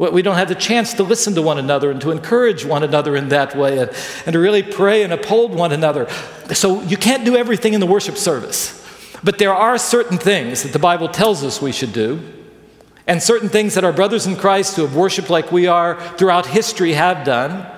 We 0.00 0.22
don't 0.22 0.36
have 0.36 0.48
the 0.48 0.54
chance 0.54 0.94
to 0.94 1.02
listen 1.02 1.34
to 1.34 1.42
one 1.42 1.58
another 1.58 1.90
and 1.90 2.00
to 2.00 2.10
encourage 2.10 2.64
one 2.64 2.82
another 2.82 3.16
in 3.16 3.28
that 3.28 3.54
way 3.54 3.76
and, 3.76 3.90
and 4.24 4.32
to 4.32 4.38
really 4.38 4.62
pray 4.62 5.02
and 5.02 5.12
uphold 5.12 5.54
one 5.54 5.72
another. 5.72 6.08
So 6.54 6.80
you 6.80 6.96
can't 6.96 7.22
do 7.22 7.36
everything 7.36 7.74
in 7.74 7.80
the 7.80 7.86
worship 7.86 8.16
service. 8.16 8.78
But 9.22 9.36
there 9.38 9.52
are 9.52 9.76
certain 9.76 10.16
things 10.16 10.62
that 10.62 10.72
the 10.72 10.78
Bible 10.78 11.08
tells 11.08 11.44
us 11.44 11.60
we 11.60 11.72
should 11.72 11.92
do, 11.92 12.18
and 13.06 13.22
certain 13.22 13.50
things 13.50 13.74
that 13.74 13.84
our 13.84 13.92
brothers 13.92 14.26
in 14.26 14.36
Christ 14.36 14.76
who 14.76 14.82
have 14.82 14.96
worshiped 14.96 15.28
like 15.28 15.52
we 15.52 15.66
are 15.66 16.00
throughout 16.16 16.46
history 16.46 16.94
have 16.94 17.26
done, 17.26 17.70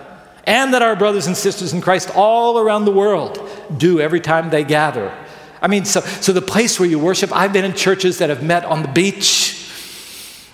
and 0.44 0.72
that 0.74 0.82
our 0.82 0.94
brothers 0.94 1.26
and 1.26 1.36
sisters 1.36 1.72
in 1.72 1.80
Christ 1.80 2.12
all 2.14 2.60
around 2.60 2.84
the 2.84 2.92
world 2.92 3.40
do 3.76 3.98
every 3.98 4.20
time 4.20 4.50
they 4.50 4.62
gather. 4.62 5.12
I 5.60 5.66
mean, 5.66 5.84
so, 5.84 6.00
so 6.00 6.32
the 6.32 6.40
place 6.40 6.78
where 6.78 6.88
you 6.88 7.00
worship, 7.00 7.32
I've 7.32 7.52
been 7.52 7.64
in 7.64 7.74
churches 7.74 8.18
that 8.18 8.30
have 8.30 8.44
met 8.44 8.64
on 8.64 8.82
the 8.82 8.88
beach 8.88 9.51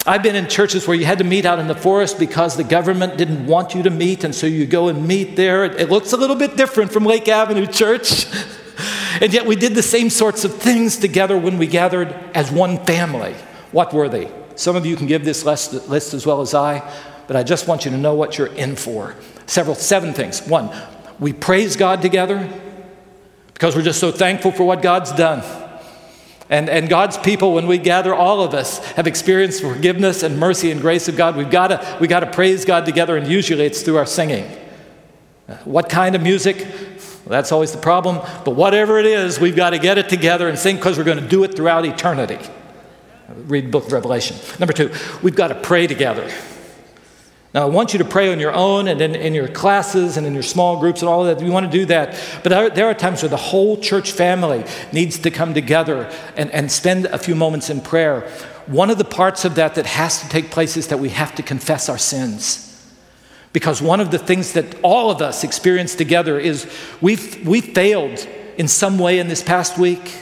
I've 0.08 0.22
been 0.22 0.36
in 0.36 0.48
churches 0.48 0.88
where 0.88 0.96
you 0.96 1.04
had 1.04 1.18
to 1.18 1.24
meet 1.24 1.44
out 1.44 1.58
in 1.58 1.66
the 1.66 1.74
forest 1.74 2.18
because 2.18 2.56
the 2.56 2.64
government 2.64 3.18
didn't 3.18 3.46
want 3.46 3.74
you 3.74 3.82
to 3.82 3.90
meet, 3.90 4.24
and 4.24 4.34
so 4.34 4.46
you 4.46 4.64
go 4.64 4.88
and 4.88 5.06
meet 5.06 5.36
there. 5.36 5.66
It 5.66 5.90
looks 5.90 6.14
a 6.14 6.16
little 6.16 6.34
bit 6.34 6.56
different 6.56 6.90
from 6.90 7.04
Lake 7.04 7.28
Avenue 7.28 7.66
Church. 7.66 8.24
and 9.20 9.34
yet 9.34 9.44
we 9.44 9.54
did 9.54 9.74
the 9.74 9.82
same 9.82 10.08
sorts 10.08 10.44
of 10.44 10.54
things 10.54 10.96
together 10.96 11.36
when 11.36 11.58
we 11.58 11.66
gathered 11.66 12.08
as 12.34 12.50
one 12.50 12.82
family. 12.86 13.34
What 13.70 13.92
were 13.92 14.08
they? 14.08 14.32
Some 14.54 14.76
of 14.76 14.86
you 14.86 14.96
can 14.96 15.06
give 15.08 15.26
this 15.26 15.44
list, 15.44 16.14
as 16.14 16.24
well 16.24 16.40
as 16.40 16.54
I, 16.54 16.90
but 17.26 17.36
I 17.36 17.42
just 17.42 17.68
want 17.68 17.84
you 17.84 17.90
to 17.90 17.98
know 17.98 18.14
what 18.14 18.38
you're 18.38 18.54
in 18.54 18.76
for. 18.76 19.14
Several, 19.44 19.76
seven 19.76 20.14
things. 20.14 20.40
One, 20.48 20.70
we 21.18 21.34
praise 21.34 21.76
God 21.76 22.00
together 22.00 22.50
because 23.52 23.76
we're 23.76 23.82
just 23.82 24.00
so 24.00 24.10
thankful 24.10 24.52
for 24.52 24.64
what 24.64 24.80
God's 24.80 25.12
done. 25.12 25.42
And, 26.50 26.70
and 26.70 26.88
God's 26.88 27.18
people, 27.18 27.52
when 27.52 27.66
we 27.66 27.76
gather, 27.76 28.14
all 28.14 28.40
of 28.42 28.54
us 28.54 28.78
have 28.92 29.06
experienced 29.06 29.60
forgiveness 29.60 30.22
and 30.22 30.38
mercy 30.38 30.70
and 30.70 30.80
grace 30.80 31.06
of 31.08 31.16
God. 31.16 31.36
We've 31.36 31.50
got 31.50 31.68
to, 31.68 31.98
we 32.00 32.08
got 32.08 32.20
to 32.20 32.30
praise 32.30 32.64
God 32.64 32.86
together, 32.86 33.16
and 33.16 33.26
usually 33.26 33.66
it's 33.66 33.82
through 33.82 33.96
our 33.96 34.06
singing. 34.06 34.50
Uh, 35.46 35.56
what 35.64 35.88
kind 35.90 36.14
of 36.14 36.22
music? 36.22 36.66
That's 37.26 37.52
always 37.52 37.72
the 37.72 37.78
problem. 37.78 38.16
But 38.44 38.52
whatever 38.52 38.98
it 38.98 39.04
is, 39.04 39.38
we've 39.38 39.56
got 39.56 39.70
to 39.70 39.78
get 39.78 39.98
it 39.98 40.08
together 40.08 40.48
and 40.48 40.58
sing 40.58 40.76
because 40.76 40.96
we're 40.96 41.04
going 41.04 41.20
to 41.20 41.28
do 41.28 41.44
it 41.44 41.54
throughout 41.54 41.84
eternity. 41.84 42.38
Read 43.28 43.66
the 43.66 43.70
book 43.70 43.86
of 43.86 43.92
Revelation. 43.92 44.36
Number 44.58 44.72
two, 44.72 44.90
we've 45.22 45.36
got 45.36 45.48
to 45.48 45.54
pray 45.54 45.86
together. 45.86 46.30
Now, 47.54 47.62
I 47.62 47.66
want 47.66 47.94
you 47.94 47.98
to 47.98 48.04
pray 48.04 48.30
on 48.30 48.40
your 48.40 48.52
own 48.52 48.88
and 48.88 49.00
in, 49.00 49.14
in, 49.14 49.32
your 49.32 49.48
classes 49.48 50.18
and 50.18 50.26
in 50.26 50.34
your 50.34 50.42
small 50.42 50.78
groups 50.78 51.00
and 51.00 51.08
all 51.08 51.26
of 51.26 51.38
that. 51.38 51.42
We 51.42 51.50
want 51.50 51.64
to 51.64 51.72
do 51.78 51.86
that. 51.86 52.20
But 52.42 52.74
there, 52.74 52.86
are 52.88 52.94
times 52.94 53.22
where 53.22 53.30
the 53.30 53.38
whole 53.38 53.78
church 53.78 54.12
family 54.12 54.64
needs 54.92 55.18
to 55.20 55.30
come 55.30 55.54
together 55.54 56.12
and, 56.36 56.50
and 56.50 56.70
spend 56.70 57.06
a 57.06 57.16
few 57.16 57.34
moments 57.34 57.70
in 57.70 57.80
prayer. 57.80 58.28
One 58.66 58.90
of 58.90 58.98
the 58.98 59.04
parts 59.04 59.46
of 59.46 59.54
that 59.54 59.76
that 59.76 59.86
has 59.86 60.20
to 60.20 60.28
take 60.28 60.50
place 60.50 60.76
is 60.76 60.88
that 60.88 60.98
we 60.98 61.08
have 61.08 61.34
to 61.36 61.42
confess 61.42 61.88
our 61.88 61.96
sins. 61.96 62.66
Because 63.54 63.80
one 63.80 64.00
of 64.00 64.10
the 64.10 64.18
things 64.18 64.52
that 64.52 64.78
all 64.82 65.10
of 65.10 65.22
us 65.22 65.42
experience 65.42 65.94
together 65.94 66.38
is 66.38 66.70
we've, 67.00 67.48
we 67.48 67.62
failed 67.62 68.28
in 68.58 68.68
some 68.68 68.98
way 68.98 69.20
in 69.20 69.28
this 69.28 69.42
past 69.42 69.78
week. 69.78 70.14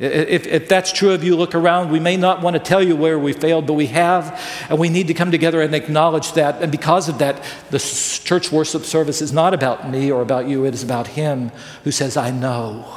If, 0.00 0.46
if 0.46 0.66
that's 0.66 0.92
true 0.92 1.10
of 1.10 1.22
you, 1.22 1.36
look 1.36 1.54
around. 1.54 1.90
We 1.90 2.00
may 2.00 2.16
not 2.16 2.40
want 2.40 2.54
to 2.54 2.60
tell 2.60 2.82
you 2.82 2.96
where 2.96 3.18
we 3.18 3.34
failed, 3.34 3.66
but 3.66 3.74
we 3.74 3.86
have, 3.88 4.40
and 4.70 4.78
we 4.78 4.88
need 4.88 5.08
to 5.08 5.14
come 5.14 5.30
together 5.30 5.60
and 5.60 5.74
acknowledge 5.74 6.32
that. 6.32 6.62
And 6.62 6.72
because 6.72 7.10
of 7.10 7.18
that, 7.18 7.44
the 7.70 7.78
church 7.78 8.50
worship 8.50 8.84
service 8.84 9.20
is 9.20 9.30
not 9.30 9.52
about 9.52 9.90
me 9.90 10.10
or 10.10 10.22
about 10.22 10.48
you, 10.48 10.64
it 10.64 10.72
is 10.72 10.82
about 10.82 11.08
Him 11.08 11.52
who 11.84 11.90
says, 11.90 12.16
I 12.16 12.30
know. 12.30 12.90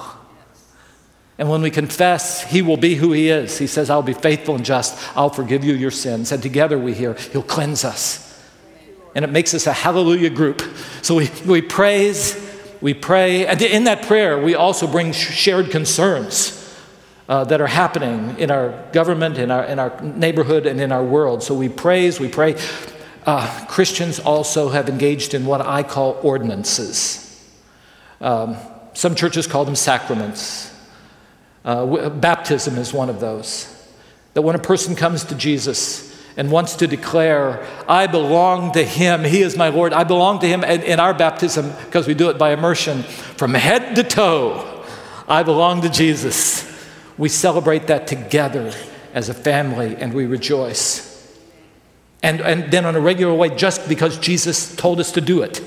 And 1.37 1.49
when 1.49 1.61
we 1.61 1.69
confess, 1.69 2.41
He 2.41 2.61
will 2.61 2.77
be 2.77 2.95
who 2.95 3.11
He 3.11 3.27
is. 3.27 3.57
He 3.57 3.67
says, 3.67 3.89
I'll 3.89 4.01
be 4.01 4.13
faithful 4.13 4.55
and 4.55 4.63
just. 4.63 4.97
I'll 5.17 5.29
forgive 5.29 5.65
you 5.65 5.73
your 5.73 5.91
sins. 5.91 6.31
And 6.31 6.41
together 6.41 6.79
we 6.79 6.93
hear, 6.93 7.15
He'll 7.15 7.43
cleanse 7.43 7.83
us. 7.83 8.41
And 9.13 9.25
it 9.25 9.29
makes 9.29 9.53
us 9.53 9.67
a 9.67 9.73
hallelujah 9.73 10.29
group. 10.29 10.61
So 11.01 11.15
we, 11.15 11.29
we 11.45 11.61
praise, 11.61 12.39
we 12.79 12.93
pray. 12.93 13.45
And 13.45 13.61
in 13.61 13.83
that 13.83 14.03
prayer, 14.03 14.41
we 14.41 14.55
also 14.55 14.87
bring 14.87 15.11
shared 15.11 15.69
concerns 15.69 16.62
uh, 17.29 17.43
that 17.45 17.61
are 17.61 17.67
happening 17.67 18.37
in 18.37 18.51
our 18.51 18.69
government, 18.91 19.37
in 19.37 19.51
our, 19.51 19.63
in 19.65 19.79
our 19.79 20.01
neighborhood, 20.01 20.65
and 20.65 20.79
in 20.79 20.91
our 20.91 21.03
world. 21.03 21.43
So 21.43 21.53
we 21.53 21.69
praise, 21.69 22.19
we 22.19 22.27
pray. 22.27 22.55
Uh, 23.25 23.65
Christians 23.67 24.19
also 24.19 24.69
have 24.69 24.89
engaged 24.89 25.33
in 25.33 25.45
what 25.45 25.61
I 25.61 25.83
call 25.83 26.19
ordinances. 26.21 27.19
Um, 28.19 28.57
some 28.93 29.15
churches 29.15 29.47
call 29.47 29.65
them 29.65 29.75
sacraments. 29.75 30.73
Uh, 31.63 32.09
baptism 32.09 32.77
is 32.77 32.93
one 32.93 33.09
of 33.09 33.19
those. 33.19 33.69
That 34.33 34.41
when 34.41 34.55
a 34.55 34.59
person 34.59 34.95
comes 34.95 35.23
to 35.25 35.35
Jesus 35.35 36.11
and 36.35 36.51
wants 36.51 36.75
to 36.77 36.87
declare, 36.87 37.65
I 37.87 38.07
belong 38.07 38.73
to 38.73 38.83
Him, 38.83 39.23
He 39.23 39.41
is 39.41 39.55
my 39.55 39.69
Lord, 39.69 39.93
I 39.93 40.03
belong 40.03 40.39
to 40.39 40.47
Him, 40.47 40.63
and 40.63 40.83
in 40.83 40.99
our 40.99 41.13
baptism, 41.13 41.71
because 41.85 42.07
we 42.07 42.15
do 42.15 42.29
it 42.29 42.37
by 42.37 42.51
immersion, 42.51 43.03
from 43.03 43.53
head 43.53 43.95
to 43.95 44.03
toe, 44.03 44.83
I 45.27 45.43
belong 45.43 45.81
to 45.83 45.89
Jesus. 45.89 46.62
We 47.17 47.29
celebrate 47.29 47.87
that 47.87 48.07
together 48.07 48.73
as 49.13 49.29
a 49.29 49.33
family 49.33 49.95
and 49.95 50.13
we 50.13 50.25
rejoice. 50.25 51.11
And, 52.21 52.39
and 52.41 52.71
then, 52.71 52.85
on 52.85 52.95
a 52.95 53.01
regular 53.01 53.33
way, 53.33 53.49
just 53.49 53.87
because 53.89 54.17
Jesus 54.17 54.75
told 54.75 54.99
us 54.99 55.11
to 55.11 55.21
do 55.21 55.41
it, 55.41 55.61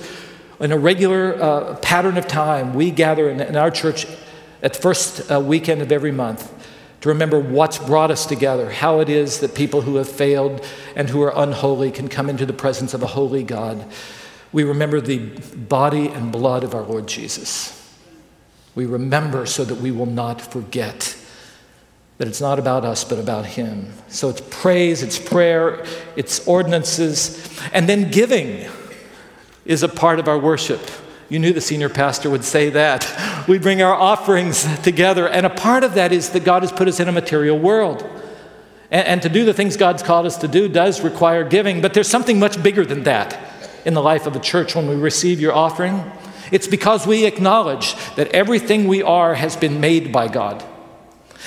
in 0.58 0.72
a 0.72 0.78
regular 0.78 1.40
uh, 1.40 1.76
pattern 1.76 2.16
of 2.16 2.26
time, 2.26 2.74
we 2.74 2.90
gather 2.90 3.28
in, 3.28 3.40
in 3.40 3.56
our 3.56 3.70
church 3.70 4.06
at 4.62 4.72
the 4.72 4.80
first 4.80 5.30
uh, 5.30 5.38
weekend 5.38 5.82
of 5.82 5.92
every 5.92 6.12
month 6.12 6.52
to 7.02 7.10
remember 7.10 7.38
what's 7.38 7.78
brought 7.78 8.10
us 8.10 8.24
together, 8.24 8.70
how 8.70 9.00
it 9.00 9.08
is 9.08 9.40
that 9.40 9.54
people 9.54 9.82
who 9.82 9.96
have 9.96 10.08
failed 10.08 10.64
and 10.96 11.10
who 11.10 11.22
are 11.22 11.32
unholy 11.36 11.90
can 11.90 12.08
come 12.08 12.30
into 12.30 12.46
the 12.46 12.54
presence 12.54 12.94
of 12.94 13.02
a 13.02 13.06
holy 13.06 13.42
God. 13.42 13.84
We 14.50 14.64
remember 14.64 15.00
the 15.00 15.18
body 15.54 16.08
and 16.08 16.32
blood 16.32 16.64
of 16.64 16.74
our 16.74 16.82
Lord 16.82 17.06
Jesus. 17.06 17.72
We 18.74 18.86
remember 18.86 19.44
so 19.44 19.64
that 19.64 19.76
we 19.76 19.90
will 19.90 20.06
not 20.06 20.40
forget 20.40 21.16
that 22.18 22.28
it's 22.28 22.40
not 22.40 22.58
about 22.58 22.84
us, 22.84 23.04
but 23.04 23.18
about 23.18 23.44
Him. 23.44 23.92
So 24.08 24.28
it's 24.30 24.40
praise, 24.40 25.02
it's 25.02 25.18
prayer, 25.18 25.84
it's 26.16 26.46
ordinances, 26.46 27.60
and 27.72 27.88
then 27.88 28.10
giving 28.10 28.68
is 29.64 29.82
a 29.82 29.88
part 29.88 30.18
of 30.18 30.28
our 30.28 30.38
worship. 30.38 30.80
You 31.28 31.38
knew 31.38 31.52
the 31.52 31.60
senior 31.60 31.88
pastor 31.88 32.30
would 32.30 32.44
say 32.44 32.70
that. 32.70 33.06
We 33.46 33.58
bring 33.58 33.80
our 33.80 33.94
offerings 33.94 34.66
together, 34.82 35.28
and 35.28 35.46
a 35.46 35.50
part 35.50 35.84
of 35.84 35.94
that 35.94 36.10
is 36.10 36.30
that 36.30 36.42
God 36.42 36.62
has 36.64 36.72
put 36.72 36.88
us 36.88 36.98
in 36.98 37.06
a 37.08 37.12
material 37.12 37.56
world. 37.56 38.02
And, 38.90 39.06
and 39.06 39.22
to 39.22 39.28
do 39.28 39.44
the 39.44 39.54
things 39.54 39.76
God's 39.76 40.02
called 40.02 40.26
us 40.26 40.36
to 40.38 40.48
do 40.48 40.68
does 40.68 41.00
require 41.00 41.44
giving, 41.44 41.80
but 41.80 41.94
there's 41.94 42.08
something 42.08 42.40
much 42.40 42.60
bigger 42.60 42.84
than 42.84 43.04
that 43.04 43.38
in 43.84 43.94
the 43.94 44.02
life 44.02 44.26
of 44.26 44.34
a 44.34 44.40
church 44.40 44.74
when 44.74 44.88
we 44.88 44.96
receive 44.96 45.40
your 45.40 45.52
offering. 45.52 46.02
It's 46.50 46.66
because 46.66 47.06
we 47.06 47.24
acknowledge 47.24 47.94
that 48.16 48.28
everything 48.28 48.88
we 48.88 49.00
are 49.00 49.34
has 49.34 49.56
been 49.56 49.80
made 49.80 50.12
by 50.12 50.26
God. 50.26 50.64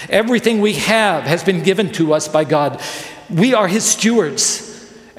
Everything 0.09 0.61
we 0.61 0.73
have 0.73 1.23
has 1.23 1.43
been 1.43 1.63
given 1.63 1.91
to 1.93 2.13
us 2.13 2.27
by 2.27 2.43
God. 2.43 2.81
We 3.29 3.53
are 3.53 3.67
His 3.67 3.83
stewards. 3.83 4.67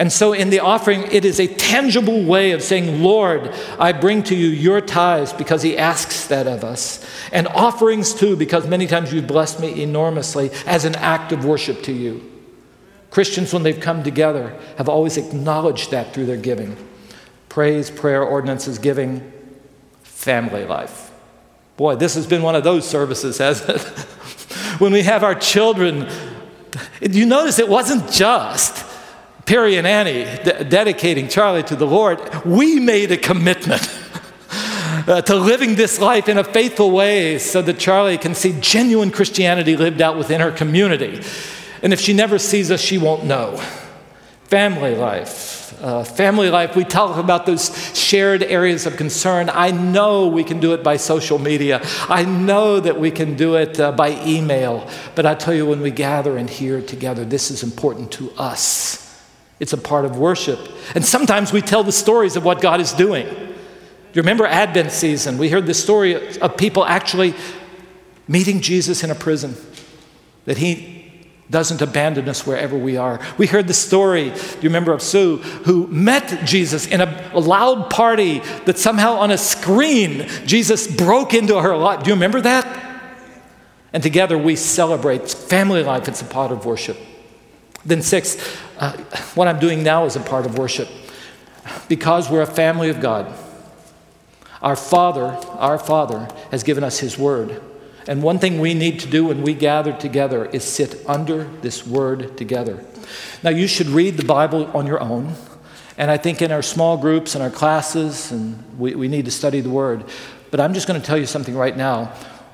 And 0.00 0.10
so, 0.10 0.32
in 0.32 0.48
the 0.48 0.60
offering, 0.60 1.02
it 1.12 1.26
is 1.26 1.38
a 1.38 1.46
tangible 1.46 2.24
way 2.24 2.52
of 2.52 2.62
saying, 2.62 3.02
Lord, 3.02 3.54
I 3.78 3.92
bring 3.92 4.22
to 4.24 4.34
you 4.34 4.48
your 4.48 4.80
tithes 4.80 5.34
because 5.34 5.62
He 5.62 5.76
asks 5.76 6.26
that 6.28 6.46
of 6.46 6.64
us. 6.64 7.04
And 7.32 7.46
offerings 7.48 8.14
too, 8.14 8.34
because 8.34 8.66
many 8.66 8.86
times 8.86 9.12
you've 9.12 9.26
blessed 9.26 9.60
me 9.60 9.82
enormously 9.82 10.50
as 10.64 10.86
an 10.86 10.94
act 10.96 11.32
of 11.32 11.44
worship 11.44 11.82
to 11.82 11.92
you. 11.92 12.26
Christians, 13.10 13.52
when 13.52 13.62
they've 13.62 13.78
come 13.78 14.02
together, 14.02 14.58
have 14.78 14.88
always 14.88 15.18
acknowledged 15.18 15.90
that 15.90 16.14
through 16.14 16.26
their 16.26 16.36
giving. 16.36 16.76
Praise, 17.50 17.90
prayer, 17.90 18.22
ordinances, 18.22 18.78
giving, 18.78 19.30
family 20.02 20.64
life. 20.64 21.10
Boy, 21.76 21.96
this 21.96 22.14
has 22.14 22.26
been 22.26 22.42
one 22.42 22.54
of 22.54 22.64
those 22.64 22.88
services, 22.88 23.38
hasn't 23.38 23.82
it? 23.82 24.06
when 24.80 24.92
we 24.92 25.02
have 25.02 25.22
our 25.22 25.34
children, 25.34 26.08
you 27.00 27.26
notice 27.26 27.58
it 27.58 27.68
wasn't 27.68 28.10
just 28.10 28.86
Perry 29.46 29.76
and 29.76 29.86
Annie 29.86 30.24
de- 30.42 30.64
dedicating 30.64 31.28
Charlie 31.28 31.62
to 31.64 31.76
the 31.76 31.86
Lord. 31.86 32.18
We 32.44 32.80
made 32.80 33.12
a 33.12 33.16
commitment. 33.16 33.88
uh, 35.06 35.22
to 35.22 35.36
living 35.36 35.74
this 35.74 36.00
life 36.00 36.28
in 36.28 36.38
a 36.38 36.44
faithful 36.44 36.90
way 36.90 37.38
so 37.38 37.62
that 37.62 37.78
Charlie 37.78 38.18
can 38.18 38.34
see 38.34 38.58
genuine 38.60 39.10
Christianity 39.10 39.76
lived 39.76 40.00
out 40.00 40.16
within 40.16 40.40
her 40.40 40.50
community. 40.50 41.22
And 41.82 41.92
if 41.92 42.00
she 42.00 42.12
never 42.12 42.38
sees 42.38 42.70
us, 42.70 42.80
she 42.80 42.98
won't 42.98 43.24
know. 43.24 43.56
Family 44.44 44.94
life. 44.94 45.59
Uh, 45.80 46.04
family 46.04 46.50
life, 46.50 46.76
we 46.76 46.84
talk 46.84 47.16
about 47.16 47.46
those 47.46 47.98
shared 47.98 48.42
areas 48.42 48.84
of 48.84 48.98
concern. 48.98 49.48
I 49.50 49.70
know 49.70 50.28
we 50.28 50.44
can 50.44 50.60
do 50.60 50.74
it 50.74 50.84
by 50.84 50.98
social 50.98 51.38
media. 51.38 51.80
I 52.06 52.24
know 52.26 52.80
that 52.80 53.00
we 53.00 53.10
can 53.10 53.34
do 53.34 53.54
it 53.54 53.80
uh, 53.80 53.90
by 53.92 54.22
email. 54.26 54.86
But 55.14 55.24
I 55.24 55.34
tell 55.34 55.54
you, 55.54 55.64
when 55.64 55.80
we 55.80 55.90
gather 55.90 56.36
and 56.36 56.50
hear 56.50 56.82
together, 56.82 57.24
this 57.24 57.50
is 57.50 57.62
important 57.62 58.12
to 58.12 58.30
us. 58.32 59.06
It's 59.58 59.72
a 59.72 59.78
part 59.78 60.04
of 60.04 60.18
worship. 60.18 60.58
And 60.94 61.02
sometimes 61.04 61.50
we 61.50 61.62
tell 61.62 61.82
the 61.82 61.92
stories 61.92 62.36
of 62.36 62.44
what 62.44 62.60
God 62.60 62.80
is 62.80 62.92
doing. 62.92 63.26
Do 63.26 64.16
you 64.16 64.22
remember 64.22 64.44
Advent 64.44 64.92
season? 64.92 65.38
We 65.38 65.48
heard 65.48 65.66
the 65.66 65.74
story 65.74 66.38
of 66.40 66.56
people 66.56 66.84
actually 66.84 67.34
meeting 68.28 68.60
Jesus 68.60 69.02
in 69.02 69.10
a 69.10 69.14
prison, 69.14 69.56
that 70.44 70.58
he 70.58 70.99
doesn't 71.50 71.82
abandon 71.82 72.28
us 72.28 72.46
wherever 72.46 72.78
we 72.78 72.96
are. 72.96 73.20
We 73.36 73.46
heard 73.46 73.66
the 73.66 73.74
story, 73.74 74.30
do 74.30 74.38
you 74.60 74.68
remember, 74.68 74.92
of 74.92 75.02
Sue, 75.02 75.38
who 75.38 75.88
met 75.88 76.44
Jesus 76.44 76.86
in 76.86 77.00
a, 77.00 77.30
loud 77.34 77.90
party 77.90 78.38
that 78.66 78.78
somehow 78.78 79.14
on 79.14 79.30
a 79.30 79.38
screen, 79.38 80.28
Jesus 80.46 80.86
broke 80.86 81.34
into 81.34 81.60
her 81.60 81.76
life. 81.76 82.04
Do 82.04 82.10
you 82.10 82.14
remember 82.14 82.40
that? 82.42 82.76
And 83.92 84.02
together 84.02 84.38
we 84.38 84.54
celebrate 84.54 85.28
family 85.28 85.82
life, 85.82 86.06
it's 86.06 86.22
a 86.22 86.26
part 86.26 86.52
of 86.52 86.64
worship. 86.64 86.96
Then, 87.84 88.02
six, 88.02 88.36
uh, 88.78 88.92
what 89.34 89.48
I'm 89.48 89.58
doing 89.58 89.82
now 89.82 90.04
is 90.04 90.14
a 90.14 90.20
part 90.20 90.46
of 90.46 90.58
worship. 90.58 90.88
Because 91.88 92.30
we're 92.30 92.42
a 92.42 92.46
family 92.46 92.90
of 92.90 93.00
God, 93.00 93.32
our 94.62 94.76
Father, 94.76 95.24
our 95.58 95.78
Father, 95.78 96.28
has 96.50 96.62
given 96.62 96.84
us 96.84 96.98
His 96.98 97.18
Word. 97.18 97.60
And 98.10 98.24
one 98.24 98.40
thing 98.40 98.58
we 98.58 98.74
need 98.74 98.98
to 99.00 99.08
do 99.08 99.26
when 99.26 99.42
we 99.42 99.54
gather 99.54 99.92
together 99.92 100.44
is 100.46 100.64
sit 100.64 101.00
under 101.06 101.44
this 101.60 101.86
word 101.86 102.36
together. 102.36 102.84
Now, 103.44 103.50
you 103.50 103.68
should 103.68 103.86
read 103.86 104.16
the 104.16 104.24
Bible 104.24 104.66
on 104.76 104.84
your 104.84 105.00
own. 105.00 105.36
And 105.96 106.10
I 106.10 106.16
think 106.16 106.42
in 106.42 106.50
our 106.50 106.60
small 106.60 106.96
groups 106.96 107.36
and 107.36 107.44
our 107.44 107.50
classes, 107.50 108.32
and 108.32 108.64
we, 108.80 108.96
we 108.96 109.06
need 109.06 109.26
to 109.26 109.30
study 109.30 109.60
the 109.60 109.70
word. 109.70 110.02
But 110.50 110.58
I'm 110.58 110.74
just 110.74 110.88
going 110.88 111.00
to 111.00 111.06
tell 111.06 111.18
you 111.18 111.24
something 111.24 111.54
right 111.54 111.76
now. 111.76 112.06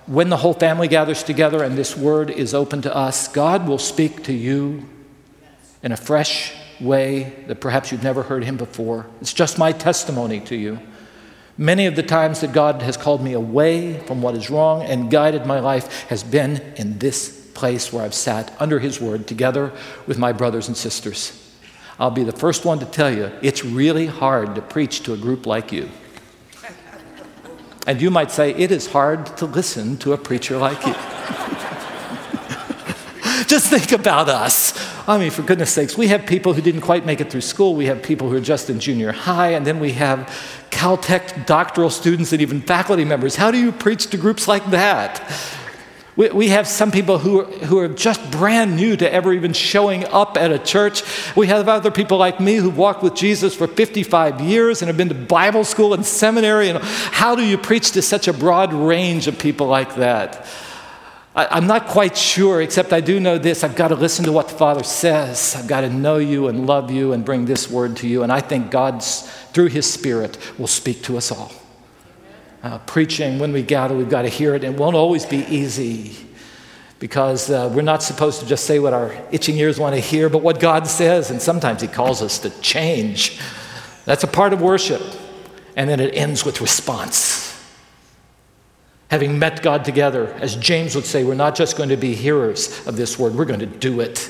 When 0.04 0.28
the 0.28 0.36
whole 0.36 0.52
family 0.52 0.88
gathers 0.88 1.22
together 1.22 1.64
and 1.64 1.74
this 1.74 1.96
word 1.96 2.28
is 2.28 2.52
open 2.52 2.82
to 2.82 2.94
us, 2.94 3.26
God 3.26 3.66
will 3.66 3.78
speak 3.78 4.24
to 4.24 4.34
you 4.34 4.86
in 5.82 5.90
a 5.90 5.96
fresh 5.96 6.52
way 6.82 7.32
that 7.46 7.62
perhaps 7.62 7.90
you've 7.90 8.02
never 8.02 8.22
heard 8.22 8.44
him 8.44 8.58
before. 8.58 9.06
It's 9.22 9.32
just 9.32 9.56
my 9.56 9.72
testimony 9.72 10.40
to 10.40 10.54
you. 10.54 10.80
Many 11.58 11.86
of 11.86 11.96
the 11.96 12.02
times 12.02 12.40
that 12.40 12.52
God 12.52 12.82
has 12.82 12.96
called 12.98 13.22
me 13.22 13.32
away 13.32 13.98
from 14.00 14.20
what 14.20 14.34
is 14.34 14.50
wrong 14.50 14.82
and 14.82 15.10
guided 15.10 15.46
my 15.46 15.58
life 15.58 16.02
has 16.08 16.22
been 16.22 16.60
in 16.76 16.98
this 16.98 17.50
place 17.54 17.92
where 17.92 18.04
I've 18.04 18.14
sat 18.14 18.54
under 18.60 18.78
His 18.78 19.00
Word 19.00 19.26
together 19.26 19.72
with 20.06 20.18
my 20.18 20.32
brothers 20.32 20.68
and 20.68 20.76
sisters. 20.76 21.42
I'll 21.98 22.10
be 22.10 22.24
the 22.24 22.32
first 22.32 22.66
one 22.66 22.78
to 22.80 22.84
tell 22.84 23.10
you 23.10 23.32
it's 23.40 23.64
really 23.64 24.04
hard 24.04 24.54
to 24.56 24.60
preach 24.60 25.02
to 25.04 25.14
a 25.14 25.16
group 25.16 25.46
like 25.46 25.72
you. 25.72 25.88
And 27.86 28.02
you 28.02 28.10
might 28.10 28.30
say, 28.30 28.50
it 28.50 28.70
is 28.70 28.88
hard 28.88 29.24
to 29.38 29.46
listen 29.46 29.96
to 29.98 30.12
a 30.12 30.18
preacher 30.18 30.58
like 30.58 30.84
you. 30.84 30.94
Just 33.46 33.68
think 33.68 33.92
about 33.92 34.28
us. 34.28 34.74
I 35.08 35.18
mean, 35.18 35.30
for 35.30 35.42
goodness 35.42 35.72
sakes, 35.72 35.96
we 35.96 36.08
have 36.08 36.26
people 36.26 36.52
who 36.52 36.60
didn't 36.60 36.80
quite 36.80 37.06
make 37.06 37.20
it 37.20 37.30
through 37.30 37.42
school. 37.42 37.76
We 37.76 37.86
have 37.86 38.02
people 38.02 38.28
who 38.28 38.36
are 38.36 38.40
just 38.40 38.68
in 38.70 38.80
junior 38.80 39.12
high, 39.12 39.50
and 39.50 39.64
then 39.64 39.78
we 39.78 39.92
have 39.92 40.28
Caltech 40.70 41.46
doctoral 41.46 41.90
students 41.90 42.32
and 42.32 42.42
even 42.42 42.60
faculty 42.60 43.04
members. 43.04 43.36
How 43.36 43.52
do 43.52 43.58
you 43.58 43.70
preach 43.70 44.08
to 44.08 44.16
groups 44.16 44.48
like 44.48 44.66
that? 44.70 45.22
We, 46.16 46.30
we 46.30 46.48
have 46.48 46.66
some 46.66 46.90
people 46.90 47.18
who 47.18 47.40
are, 47.40 47.44
who 47.44 47.78
are 47.78 47.88
just 47.88 48.30
brand 48.32 48.74
new 48.74 48.96
to 48.96 49.12
ever 49.12 49.32
even 49.32 49.52
showing 49.52 50.04
up 50.06 50.36
at 50.36 50.50
a 50.50 50.58
church. 50.58 51.02
We 51.36 51.46
have 51.46 51.68
other 51.68 51.90
people 51.90 52.18
like 52.18 52.40
me 52.40 52.56
who've 52.56 52.76
walked 52.76 53.02
with 53.02 53.14
Jesus 53.14 53.54
for 53.54 53.66
55 53.68 54.40
years 54.40 54.82
and 54.82 54.88
have 54.88 54.96
been 54.96 55.10
to 55.10 55.14
Bible 55.14 55.64
school 55.64 55.94
and 55.94 56.04
seminary. 56.04 56.68
And 56.68 56.78
how 56.82 57.36
do 57.36 57.44
you 57.44 57.58
preach 57.58 57.92
to 57.92 58.02
such 58.02 58.26
a 58.26 58.32
broad 58.32 58.72
range 58.72 59.28
of 59.28 59.38
people 59.38 59.66
like 59.66 59.94
that? 59.96 60.46
I, 61.36 61.58
am 61.58 61.66
not 61.66 61.86
quite 61.86 62.16
sure, 62.16 62.62
except 62.62 62.94
I 62.94 63.02
do 63.02 63.20
know 63.20 63.36
this. 63.36 63.62
I've 63.62 63.76
got 63.76 63.88
to 63.88 63.94
listen 63.94 64.24
to 64.24 64.32
what 64.32 64.48
the 64.48 64.54
Father 64.54 64.82
says. 64.82 65.54
I've 65.54 65.68
got 65.68 65.82
to 65.82 65.90
know 65.90 66.16
you 66.16 66.48
and 66.48 66.66
love 66.66 66.90
you 66.90 67.12
and 67.12 67.26
bring 67.26 67.44
this 67.44 67.70
word 67.70 67.98
to 67.98 68.08
you. 68.08 68.22
And 68.22 68.32
I 68.32 68.40
think 68.40 68.70
God's, 68.70 69.30
through 69.52 69.66
His 69.66 69.90
Spirit, 69.90 70.38
will 70.58 70.66
speak 70.66 71.02
to 71.02 71.18
us 71.18 71.30
all. 71.30 71.52
Uh, 72.62 72.78
preaching, 72.78 73.38
when 73.38 73.52
we 73.52 73.62
gather, 73.62 73.94
we've 73.94 74.08
got 74.08 74.22
to 74.22 74.30
hear 74.30 74.54
it. 74.54 74.64
It 74.64 74.74
won't 74.74 74.96
always 74.96 75.26
be 75.26 75.44
easy 75.46 76.16
because 77.00 77.50
uh, 77.50 77.70
we're 77.72 77.82
not 77.82 78.02
supposed 78.02 78.40
to 78.40 78.46
just 78.46 78.64
say 78.64 78.78
what 78.78 78.94
our 78.94 79.14
itching 79.30 79.58
ears 79.58 79.78
want 79.78 79.94
to 79.94 80.00
hear, 80.00 80.30
but 80.30 80.40
what 80.40 80.58
God 80.58 80.86
says. 80.86 81.30
And 81.30 81.42
sometimes 81.42 81.82
He 81.82 81.88
calls 81.88 82.22
us 82.22 82.38
to 82.40 82.50
change. 82.62 83.38
That's 84.06 84.24
a 84.24 84.28
part 84.28 84.54
of 84.54 84.62
worship. 84.62 85.02
And 85.76 85.90
then 85.90 86.00
it 86.00 86.14
ends 86.14 86.46
with 86.46 86.62
response. 86.62 87.45
Having 89.10 89.38
met 89.38 89.62
God 89.62 89.84
together, 89.84 90.32
as 90.40 90.56
James 90.56 90.94
would 90.94 91.04
say, 91.04 91.22
we're 91.22 91.34
not 91.34 91.54
just 91.54 91.76
going 91.76 91.90
to 91.90 91.96
be 91.96 92.14
hearers 92.14 92.86
of 92.86 92.96
this 92.96 93.18
word, 93.18 93.34
we're 93.34 93.44
going 93.44 93.60
to 93.60 93.66
do 93.66 94.00
it. 94.00 94.28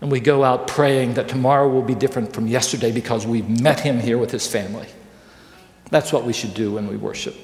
And 0.00 0.10
we 0.10 0.18
go 0.18 0.42
out 0.42 0.66
praying 0.66 1.14
that 1.14 1.28
tomorrow 1.28 1.68
will 1.68 1.82
be 1.82 1.94
different 1.94 2.32
from 2.32 2.48
yesterday 2.48 2.90
because 2.90 3.24
we've 3.24 3.48
met 3.48 3.78
him 3.78 4.00
here 4.00 4.18
with 4.18 4.32
his 4.32 4.46
family. 4.46 4.88
That's 5.90 6.12
what 6.12 6.24
we 6.24 6.32
should 6.32 6.54
do 6.54 6.72
when 6.72 6.88
we 6.88 6.96
worship. 6.96 7.36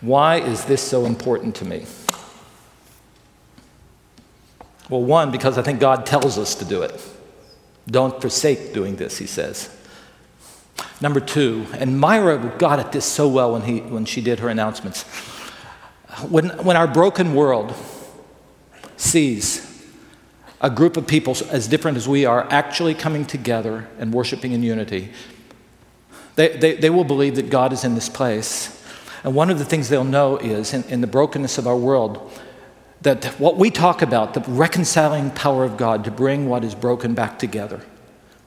Why 0.00 0.36
is 0.36 0.64
this 0.66 0.82
so 0.82 1.06
important 1.06 1.56
to 1.56 1.64
me? 1.64 1.86
Well, 4.88 5.02
one, 5.02 5.30
because 5.30 5.58
I 5.58 5.62
think 5.62 5.80
God 5.80 6.06
tells 6.06 6.38
us 6.38 6.54
to 6.56 6.64
do 6.64 6.82
it. 6.82 7.02
Don't 7.86 8.20
forsake 8.20 8.72
doing 8.72 8.96
this, 8.96 9.18
he 9.18 9.26
says. 9.26 9.74
Number 11.00 11.20
two, 11.20 11.66
and 11.74 11.98
Myra 11.98 12.54
got 12.58 12.78
at 12.78 12.92
this 12.92 13.04
so 13.04 13.28
well 13.28 13.52
when, 13.52 13.62
he, 13.62 13.80
when 13.80 14.04
she 14.04 14.20
did 14.20 14.40
her 14.40 14.48
announcements. 14.48 15.02
When, 16.28 16.50
when 16.64 16.76
our 16.76 16.86
broken 16.86 17.34
world 17.34 17.74
sees 18.96 19.70
a 20.60 20.70
group 20.70 20.96
of 20.96 21.06
people 21.06 21.36
as 21.50 21.68
different 21.68 21.96
as 21.96 22.08
we 22.08 22.24
are 22.24 22.46
actually 22.50 22.94
coming 22.94 23.26
together 23.26 23.88
and 23.98 24.14
worshiping 24.14 24.52
in 24.52 24.62
unity, 24.62 25.10
they, 26.36 26.56
they, 26.56 26.74
they 26.76 26.90
will 26.90 27.04
believe 27.04 27.36
that 27.36 27.50
God 27.50 27.72
is 27.72 27.84
in 27.84 27.94
this 27.94 28.08
place. 28.08 28.82
And 29.24 29.34
one 29.34 29.50
of 29.50 29.58
the 29.58 29.64
things 29.64 29.88
they'll 29.88 30.04
know 30.04 30.38
is 30.38 30.72
in, 30.72 30.84
in 30.84 31.00
the 31.00 31.06
brokenness 31.06 31.58
of 31.58 31.66
our 31.66 31.76
world, 31.76 32.32
that 33.02 33.24
what 33.38 33.58
we 33.58 33.70
talk 33.70 34.00
about, 34.00 34.34
the 34.34 34.40
reconciling 34.50 35.30
power 35.32 35.64
of 35.64 35.76
God 35.76 36.04
to 36.04 36.10
bring 36.10 36.48
what 36.48 36.64
is 36.64 36.74
broken 36.74 37.14
back 37.14 37.38
together, 37.38 37.82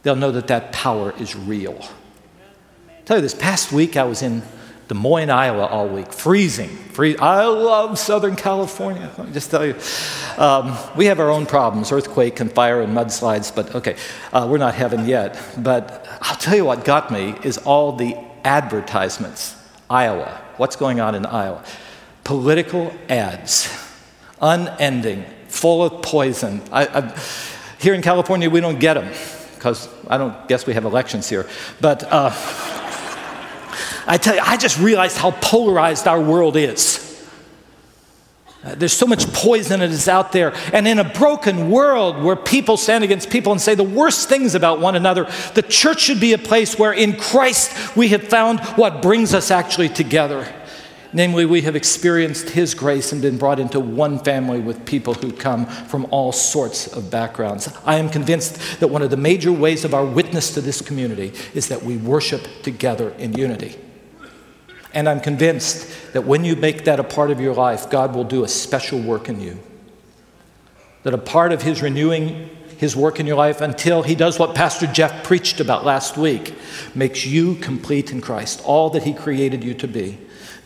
they'll 0.03 0.15
know 0.15 0.31
that 0.31 0.47
that 0.47 0.71
power 0.71 1.13
is 1.19 1.35
real 1.35 1.79
tell 3.08 3.17
you 3.17 3.22
this 3.22 3.34
past 3.34 3.72
week 3.72 3.96
I 3.96 4.04
was 4.04 4.22
in 4.22 4.43
Des 4.89 4.93
Moines, 4.93 5.30
Iowa 5.30 5.65
all 5.65 5.88
week, 5.88 6.12
freezing. 6.12 6.67
Free- 6.67 7.17
I 7.17 7.46
love 7.46 7.98
Southern 7.98 8.36
California. 8.36 9.10
Let 9.17 9.28
me 9.28 9.34
just 9.34 9.50
tell 9.50 9.65
you. 9.65 9.76
Um, 10.38 10.78
we 10.98 11.06
have 11.06 11.22
our 11.22 11.30
own 11.30 11.46
problems 11.46 11.89
earthquake 11.93 12.41
and 12.41 12.52
fire 12.52 12.82
and 12.82 12.93
mudslides, 12.96 13.56
but 13.56 13.74
okay, 13.76 13.96
uh, 14.34 14.46
we're 14.50 14.58
not 14.58 14.76
heaven 14.76 15.08
yet. 15.08 15.41
But 15.58 16.06
I'll 16.22 16.36
tell 16.36 16.58
you 16.58 16.65
what 16.65 16.84
got 16.84 17.10
me 17.10 17.36
is 17.43 17.58
all 17.60 17.93
the 17.93 18.17
advertisements. 18.43 19.56
Iowa. 19.89 20.41
What's 20.58 20.76
going 20.76 21.00
on 21.00 21.15
in 21.15 21.26
Iowa? 21.26 21.63
Political 22.26 22.93
ads, 23.08 23.74
unending, 24.41 25.24
full 25.48 25.82
of 25.82 26.02
poison. 26.02 26.62
I, 26.74 26.88
I, 26.88 27.22
here 27.80 27.93
in 27.93 28.02
California, 28.02 28.50
we 28.50 28.60
don't 28.60 28.80
get 28.80 28.96
them 28.96 29.13
because 29.56 29.88
I 30.10 30.17
don't 30.17 30.48
guess 30.50 30.65
we 30.65 30.74
have 30.74 30.84
elections 30.84 31.30
here. 31.30 31.48
But. 31.80 32.04
Uh, 32.04 32.84
I 34.08 34.17
tell 34.17 34.36
you, 34.36 34.41
I 34.43 34.58
just 34.58 34.80
realized 34.80 35.17
how 35.17 35.32
polarized 35.32 36.08
our 36.08 36.22
world 36.22 36.56
is. 36.56 37.04
Uh, 38.63 38.76
there's 38.76 38.93
so 38.93 39.06
much 39.06 39.32
poison 39.34 39.82
that 39.82 39.89
is 39.89 40.08
out 40.08 40.32
there. 40.32 40.54
And 40.74 40.88
in 40.88 40.98
a 41.00 41.04
broken 41.04 41.70
world 41.70 42.24
where 42.24 42.36
people 42.36 42.76
stand 42.76 43.04
against 43.04 43.30
people 43.30 43.52
and 43.52 43.62
say 43.62 43.76
the 43.76 43.84
worst 43.84 44.30
things 44.30 44.56
about 44.56 44.80
one 44.80 44.96
another, 44.96 45.30
the 45.54 45.62
church 45.62 46.02
should 46.02 46.20
be 46.20 46.34
a 46.34 46.38
place 46.38 46.80
where 46.80 46.93
in 46.93 47.17
Christ 47.17 47.96
we 47.96 48.08
have 48.10 48.24
found 48.24 48.60
what 48.76 49.02
brings 49.02 49.34
us 49.34 49.52
actually 49.52 49.89
together. 49.89 50.52
Namely, 51.13 51.46
we 51.46 51.62
have 51.62 51.76
experienced 51.76 52.50
His 52.50 52.74
grace 52.74 53.13
and 53.13 53.22
been 53.22 53.38
brought 53.38 53.60
into 53.60 53.80
one 53.80 54.20
family 54.20 54.60
with 54.60 54.86
people 54.86 55.13
who 55.13 55.32
come 55.32 55.65
from 55.65 56.06
all 56.12 56.34
sorts 56.34 56.88
of 56.88 57.10
backgrounds. 57.10 57.74
I 57.86 57.96
am 57.96 58.10
convinced 58.10 58.82
that 58.82 58.89
one 58.89 59.02
of 59.02 59.10
the 59.10 59.17
major 59.17 59.52
ways 59.52 59.86
of 59.86 59.93
our 59.93 60.06
witness 60.06 60.54
to 60.56 60.62
this 60.62 60.82
community 60.82 61.32
is 61.54 61.70
that 61.70 61.84
we 61.84 61.96
worship 61.96 62.46
together 62.62 63.12
in 63.12 63.34
unity. 63.34 63.78
And 64.93 65.08
I'm 65.08 65.19
convinced 65.19 66.13
that 66.13 66.26
when 66.26 66.45
you 66.45 66.56
make 66.56 66.86
that 66.86 67.00
a 67.00 67.04
part 67.04 67.32
of 67.32 67.39
your 67.39 67.54
life, 67.54 67.89
God 67.89 68.15
will 68.15 68.23
do 68.23 68.43
a 68.43 68.47
special 68.47 69.00
work 69.00 69.30
in 69.30 69.41
you. 69.41 69.60
That 71.04 71.13
a 71.13 71.17
part 71.17 71.52
of 71.52 71.62
His 71.62 71.82
renewing 71.82 72.50
his 72.78 72.95
work 72.95 73.19
in 73.19 73.26
your 73.26 73.36
life 73.36 73.60
until 73.60 74.04
he 74.04 74.15
does 74.15 74.38
what 74.38 74.56
Pastor 74.56 74.88
Jeff 74.88 75.23
preached 75.23 75.60
about 75.60 75.84
last 75.84 76.15
week 76.15 76.54
makes 76.93 77.26
you 77.26 77.56
complete 77.56 78.12
in 78.12 78.21
Christ, 78.21 78.62
all 78.63 78.91
that 78.91 79.04
he 79.04 79.13
created 79.13 79.63
you 79.63 79.73
to 79.76 79.88
be. 79.88 80.17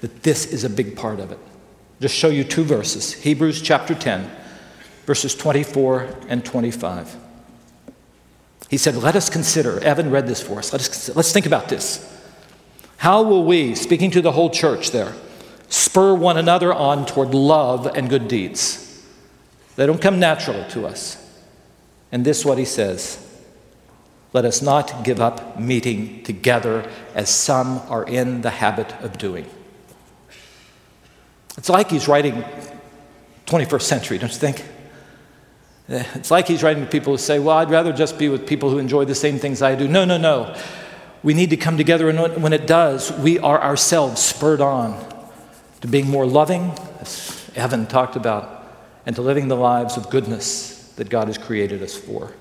That 0.02 0.24
this 0.24 0.46
is 0.46 0.64
a 0.64 0.70
big 0.70 0.98
part 0.98 1.20
of 1.20 1.32
it. 1.32 1.40
Just 2.02 2.16
show 2.16 2.30
you 2.30 2.44
two 2.44 2.64
verses 2.64 3.14
Hebrews 3.14 3.62
chapter 3.62 3.96
10, 3.96 4.30
verses 5.06 5.36
24 5.36 6.16
and 6.28 6.44
25. 6.44 7.16
He 8.70 8.78
said, 8.78 8.96
Let 8.96 9.16
us 9.16 9.30
consider, 9.30 9.80
Evan 9.80 10.12
read 10.12 10.28
this 10.28 10.42
for 10.42 10.60
us. 10.60 10.74
Let 10.74 10.82
us, 10.82 11.16
let's 11.16 11.32
think 11.32 11.46
about 11.46 11.70
this. 11.70 12.08
How 13.02 13.24
will 13.24 13.44
we, 13.44 13.74
speaking 13.74 14.12
to 14.12 14.22
the 14.22 14.32
whole 14.32 14.52
church 14.52 14.92
there, 14.92 15.16
spur 15.70 16.14
one 16.14 16.38
another 16.38 16.72
on 16.72 17.08
toward 17.08 17.34
love 17.34 17.88
and 17.88 18.08
good 18.08 18.28
deeds? 18.28 19.04
They 19.76 19.88
don't 19.88 20.00
come 20.00 20.20
naturally 20.20 20.70
to 20.70 20.86
us. 20.86 21.18
And 22.12 22.24
this 22.24 22.42
is 22.42 22.46
what 22.46 22.60
he 22.60 22.66
says 22.66 23.18
Let 24.34 24.46
us 24.46 24.62
not 24.62 25.04
give 25.04 25.20
up 25.20 25.60
meeting 25.60 26.22
together 26.22 26.88
as 27.16 27.32
some 27.32 27.80
are 27.90 28.04
in 28.04 28.42
the 28.42 28.52
habit 28.52 28.94
of 29.02 29.18
doing. 29.18 29.50
It's 31.58 31.70
like 31.70 31.90
he's 31.90 32.08
writing 32.08 32.46
21st 33.48 33.82
century, 33.82 34.18
don't 34.20 34.32
you 34.32 34.38
think? 34.38 34.64
Eh, 35.90 36.04
it's 36.14 36.30
like 36.30 36.48
he's 36.48 36.62
writing 36.62 36.86
to 36.86 36.90
people 36.92 37.14
who 37.14 37.18
say, 37.18 37.40
Well, 37.40 37.58
I'd 37.58 37.72
rather 37.72 37.94
just 37.94 38.20
be 38.20 38.30
with 38.30 38.46
people 38.46 38.70
who 38.70 38.78
enjoy 38.78 39.06
the 39.06 39.16
same 39.16 39.40
things 39.40 39.64
I 39.64 39.74
do. 39.74 39.88
No, 39.88 40.06
no, 40.06 40.20
no. 40.20 40.56
We 41.24 41.34
need 41.34 41.52
to 41.52 41.58
come 41.58 41.78
together, 41.78 42.10
and 42.10 42.42
when 42.42 42.54
it 42.54 42.66
does, 42.66 43.12
we 43.12 43.38
are 43.40 43.62
ourselves 43.62 44.22
spurred 44.22 44.62
on 44.62 44.98
to 45.82 45.88
being 45.88 46.10
more 46.10 46.26
loving, 46.26 46.72
as 47.00 47.50
Evan 47.56 47.86
talked 47.86 48.16
about, 48.16 48.66
and 49.06 49.16
to 49.16 49.22
living 49.22 49.48
the 49.48 49.56
lives 49.56 49.98
of 49.98 50.10
goodness 50.10 50.94
that 50.96 51.10
God 51.10 51.28
has 51.28 51.38
created 51.38 51.84
us 51.84 51.96
for. 51.96 52.34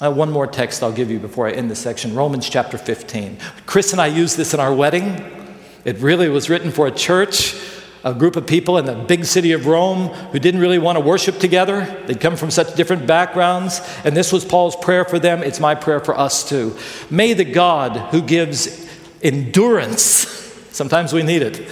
Uh, 0.00 0.10
one 0.10 0.30
more 0.30 0.46
text 0.46 0.82
I'll 0.82 0.92
give 0.92 1.10
you 1.10 1.20
before 1.20 1.46
I 1.46 1.52
end 1.52 1.70
this 1.70 1.78
section 1.78 2.14
Romans 2.14 2.48
chapter 2.48 2.76
15. 2.76 3.38
Chris 3.66 3.92
and 3.92 4.00
I 4.00 4.08
used 4.08 4.36
this 4.36 4.52
in 4.52 4.58
our 4.58 4.74
wedding. 4.74 5.56
It 5.84 5.98
really 5.98 6.28
was 6.28 6.50
written 6.50 6.72
for 6.72 6.88
a 6.88 6.90
church 6.90 7.54
a 8.04 8.12
group 8.12 8.36
of 8.36 8.46
people 8.46 8.78
in 8.78 8.84
the 8.84 8.94
big 8.94 9.24
city 9.24 9.52
of 9.52 9.66
Rome 9.66 10.08
who 10.08 10.38
didn't 10.38 10.60
really 10.60 10.78
want 10.78 10.96
to 10.96 11.00
worship 11.00 11.38
together. 11.38 12.02
They'd 12.06 12.20
come 12.20 12.36
from 12.36 12.50
such 12.50 12.74
different 12.74 13.06
backgrounds, 13.06 13.80
and 14.04 14.16
this 14.16 14.32
was 14.32 14.44
Paul's 14.44 14.76
prayer 14.76 15.04
for 15.04 15.18
them. 15.18 15.42
It's 15.42 15.60
my 15.60 15.74
prayer 15.74 16.00
for 16.00 16.18
us 16.18 16.48
too. 16.48 16.76
May 17.10 17.32
the 17.32 17.44
God 17.44 17.96
who 18.10 18.20
gives 18.20 18.88
endurance, 19.22 20.02
sometimes 20.72 21.12
we 21.12 21.22
need 21.22 21.42
it, 21.42 21.68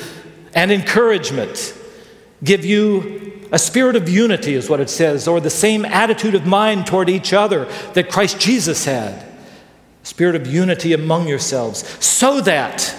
and 0.54 0.70
encouragement 0.70 1.74
give 2.42 2.64
you 2.64 3.48
a 3.52 3.58
spirit 3.58 3.96
of 3.96 4.08
unity, 4.08 4.54
is 4.54 4.70
what 4.70 4.80
it 4.80 4.88
says, 4.88 5.26
or 5.26 5.40
the 5.40 5.50
same 5.50 5.84
attitude 5.84 6.36
of 6.36 6.46
mind 6.46 6.86
toward 6.86 7.08
each 7.08 7.32
other 7.32 7.64
that 7.94 8.08
Christ 8.08 8.38
Jesus 8.38 8.84
had. 8.84 9.26
Spirit 10.04 10.36
of 10.36 10.46
unity 10.46 10.92
among 10.92 11.26
yourselves, 11.26 11.84
so 12.02 12.40
that 12.42 12.96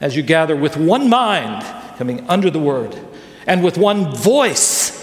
as 0.00 0.16
you 0.16 0.22
gather 0.22 0.54
with 0.56 0.76
one 0.76 1.08
mind, 1.08 1.64
coming 1.96 2.28
under 2.28 2.50
the 2.50 2.58
word, 2.58 2.98
and 3.46 3.62
with 3.62 3.78
one 3.78 4.14
voice 4.14 4.96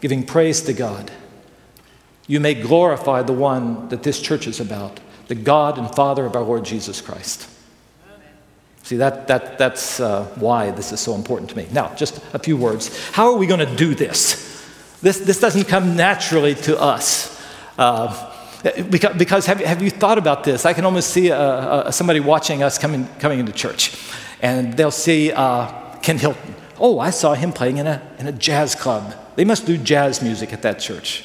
giving 0.00 0.24
praise 0.24 0.60
to 0.62 0.72
God. 0.72 1.10
You 2.26 2.40
may 2.40 2.54
glorify 2.54 3.22
the 3.22 3.32
one 3.32 3.88
that 3.88 4.02
this 4.02 4.20
church 4.20 4.46
is 4.46 4.60
about, 4.60 5.00
the 5.28 5.34
God 5.34 5.78
and 5.78 5.94
Father 5.94 6.24
of 6.26 6.36
our 6.36 6.42
Lord 6.42 6.64
Jesus 6.64 7.00
Christ. 7.00 7.48
See, 8.82 8.96
that, 8.98 9.28
that, 9.28 9.56
that's 9.56 10.00
uh, 10.00 10.24
why 10.34 10.70
this 10.70 10.92
is 10.92 11.00
so 11.00 11.14
important 11.14 11.48
to 11.50 11.56
me. 11.56 11.66
Now, 11.72 11.94
just 11.94 12.20
a 12.34 12.38
few 12.38 12.54
words. 12.54 13.10
How 13.12 13.32
are 13.32 13.38
we 13.38 13.46
going 13.46 13.66
to 13.66 13.76
do 13.76 13.94
this? 13.94 14.68
This, 15.00 15.20
this 15.20 15.40
doesn't 15.40 15.68
come 15.68 15.96
naturally 15.96 16.54
to 16.54 16.78
us. 16.78 17.42
Uh, 17.78 18.30
because, 18.90 19.16
because 19.16 19.46
have, 19.46 19.60
have, 19.60 19.82
you 19.82 19.90
thought 19.90 20.18
about 20.18 20.44
this? 20.44 20.66
I 20.66 20.74
can 20.74 20.84
almost 20.84 21.10
see 21.10 21.30
uh, 21.30 21.90
somebody 21.90 22.20
watching 22.20 22.62
us 22.62 22.78
coming, 22.78 23.06
coming 23.20 23.38
into 23.38 23.52
church, 23.52 23.96
and 24.42 24.74
they'll 24.74 24.90
see 24.90 25.32
uh, 25.32 25.83
Ken 26.04 26.18
Hilton. 26.18 26.54
Oh, 26.78 26.98
I 26.98 27.08
saw 27.08 27.32
him 27.32 27.50
playing 27.50 27.78
in 27.78 27.86
a, 27.86 28.02
in 28.18 28.26
a 28.26 28.32
jazz 28.32 28.74
club. 28.74 29.14
They 29.36 29.44
must 29.46 29.64
do 29.64 29.78
jazz 29.78 30.20
music 30.20 30.52
at 30.52 30.60
that 30.60 30.78
church. 30.78 31.24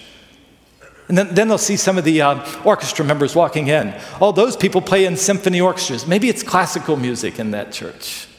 And 1.10 1.18
then, 1.18 1.36
then 1.36 1.50
they'll 1.50 1.58
see 1.58 1.76
some 1.76 1.98
of 1.98 2.06
the 2.06 2.22
uh, 2.22 2.64
orchestra 2.64 3.04
members 3.04 3.36
walking 3.36 3.68
in. 3.68 3.94
All 4.22 4.32
those 4.32 4.56
people 4.56 4.82
play 4.82 5.04
in 5.04 5.18
symphony 5.18 5.60
orchestras. 5.60 6.08
Maybe 6.08 6.30
it's 6.30 6.44
classical 6.44 6.96
music 6.96 7.40
in 7.40 7.52
that 7.52 7.74
church. 7.74 8.30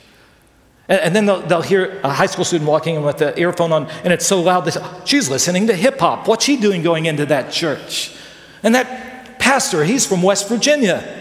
And, 0.88 1.00
and 1.00 1.16
then 1.16 1.26
they'll, 1.26 1.42
they'll, 1.42 1.60
hear 1.60 2.00
a 2.02 2.10
high 2.10 2.24
school 2.24 2.46
student 2.46 2.70
walking 2.70 2.94
in 2.94 3.02
with 3.02 3.18
the 3.18 3.38
earphone 3.38 3.70
on, 3.72 3.90
and 4.02 4.10
it's 4.10 4.26
so 4.26 4.40
loud 4.40 4.62
they 4.62 4.70
say, 4.70 4.84
She's 5.04 5.28
listening 5.28 5.66
to 5.66 5.76
hip 5.76 5.98
hop. 5.98 6.26
What's 6.26 6.46
she 6.46 6.56
doing 6.56 6.82
going 6.82 7.04
into 7.04 7.26
that 7.26 7.52
church? 7.52 8.16
And 8.62 8.74
that 8.74 9.38
pastor, 9.38 9.84
he's 9.84 10.06
from 10.06 10.22
West 10.22 10.48
Virginia. 10.48 11.19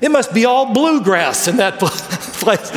It 0.00 0.10
must 0.10 0.32
be 0.32 0.46
all 0.46 0.72
bluegrass 0.72 1.46
in 1.46 1.58
that 1.58 1.78
place. 1.80 2.70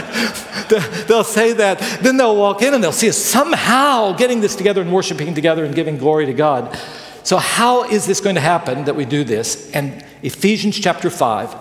they'll 1.07 1.23
say 1.23 1.53
that. 1.53 1.79
Then 2.01 2.17
they'll 2.17 2.35
walk 2.35 2.61
in 2.61 2.73
and 2.73 2.83
they'll 2.83 2.91
see 2.91 3.09
us 3.09 3.17
somehow 3.17 4.13
getting 4.13 4.41
this 4.41 4.55
together 4.55 4.81
and 4.81 4.91
worshiping 4.91 5.33
together 5.33 5.63
and 5.63 5.73
giving 5.73 5.97
glory 5.97 6.25
to 6.25 6.33
God. 6.33 6.77
So, 7.23 7.37
how 7.37 7.83
is 7.89 8.05
this 8.05 8.19
going 8.19 8.35
to 8.35 8.41
happen 8.41 8.83
that 8.85 8.95
we 8.95 9.05
do 9.05 9.23
this? 9.23 9.71
And 9.71 10.05
Ephesians 10.21 10.77
chapter 10.77 11.09
5, 11.09 11.55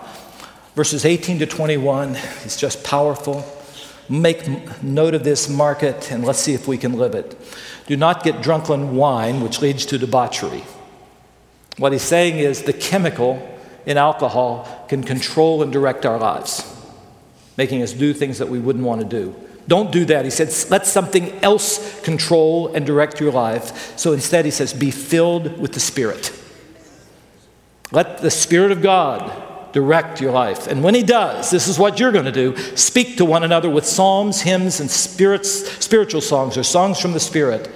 verses 0.75 1.05
18 1.05 1.39
to 1.39 1.47
21 1.47 2.17
is 2.45 2.57
just 2.57 2.83
powerful. 2.83 3.45
Make 4.09 4.83
note 4.83 5.15
of 5.15 5.23
this, 5.23 5.49
mark 5.49 5.85
it, 5.85 6.11
and 6.11 6.25
let's 6.25 6.41
see 6.41 6.55
if 6.55 6.67
we 6.67 6.77
can 6.77 6.95
live 6.95 7.15
it. 7.15 7.39
Do 7.87 7.97
not 7.97 8.25
get 8.25 8.43
drunk 8.43 8.71
on 8.71 8.97
wine, 8.97 9.41
which 9.41 9.63
leads 9.63 9.87
to 9.87 9.99
debauchery. 9.99 10.65
What 11.79 11.93
he's 11.93 12.03
saying 12.03 12.39
is 12.39 12.63
the 12.63 12.73
chemical 12.73 13.49
in 13.87 13.97
alcohol 13.97 14.82
can 14.93 15.03
control 15.03 15.63
and 15.63 15.73
direct 15.73 16.05
our 16.05 16.19
lives, 16.19 16.71
making 17.57 17.81
us 17.81 17.95
do 17.95 18.13
things 18.13 18.37
that 18.37 18.51
we 18.51 18.59
wouldn't 18.59 18.85
want 18.85 19.01
to 19.01 19.07
do. 19.07 19.35
Don't 19.67 19.91
do 19.91 20.05
that. 20.05 20.27
He 20.27 20.31
said, 20.31 20.53
let 20.71 20.87
something 20.87 21.33
else 21.43 21.99
control 22.03 22.69
and 22.75 22.85
direct 22.85 23.19
your 23.19 23.33
life. 23.33 23.99
So 23.99 24.13
instead, 24.13 24.45
he 24.45 24.51
says, 24.51 24.75
be 24.75 24.91
filled 24.91 25.59
with 25.59 25.73
the 25.73 25.81
Spirit. 25.81 26.31
Let 27.91 28.19
the 28.19 28.31
Spirit 28.31 28.71
of 28.71 28.83
God 28.83 29.73
direct 29.73 30.21
your 30.21 30.33
life. 30.33 30.67
And 30.67 30.85
when 30.85 30.95
he 30.95 31.03
does, 31.03 31.51
this 31.51 31.69
is 31.69 31.79
what 31.79 31.99
you're 31.99 32.13
going 32.13 32.27
to 32.27 32.31
do 32.31 32.55
speak 32.77 33.17
to 33.17 33.25
one 33.25 33.45
another 33.45 33.71
with 33.71 33.87
psalms, 33.87 34.43
hymns, 34.43 34.79
and 34.79 34.91
spirits, 34.91 35.71
spiritual 35.83 36.21
songs 36.21 36.59
or 36.59 36.65
songs 36.65 37.01
from 37.01 37.13
the 37.13 37.21
Spirit. 37.21 37.71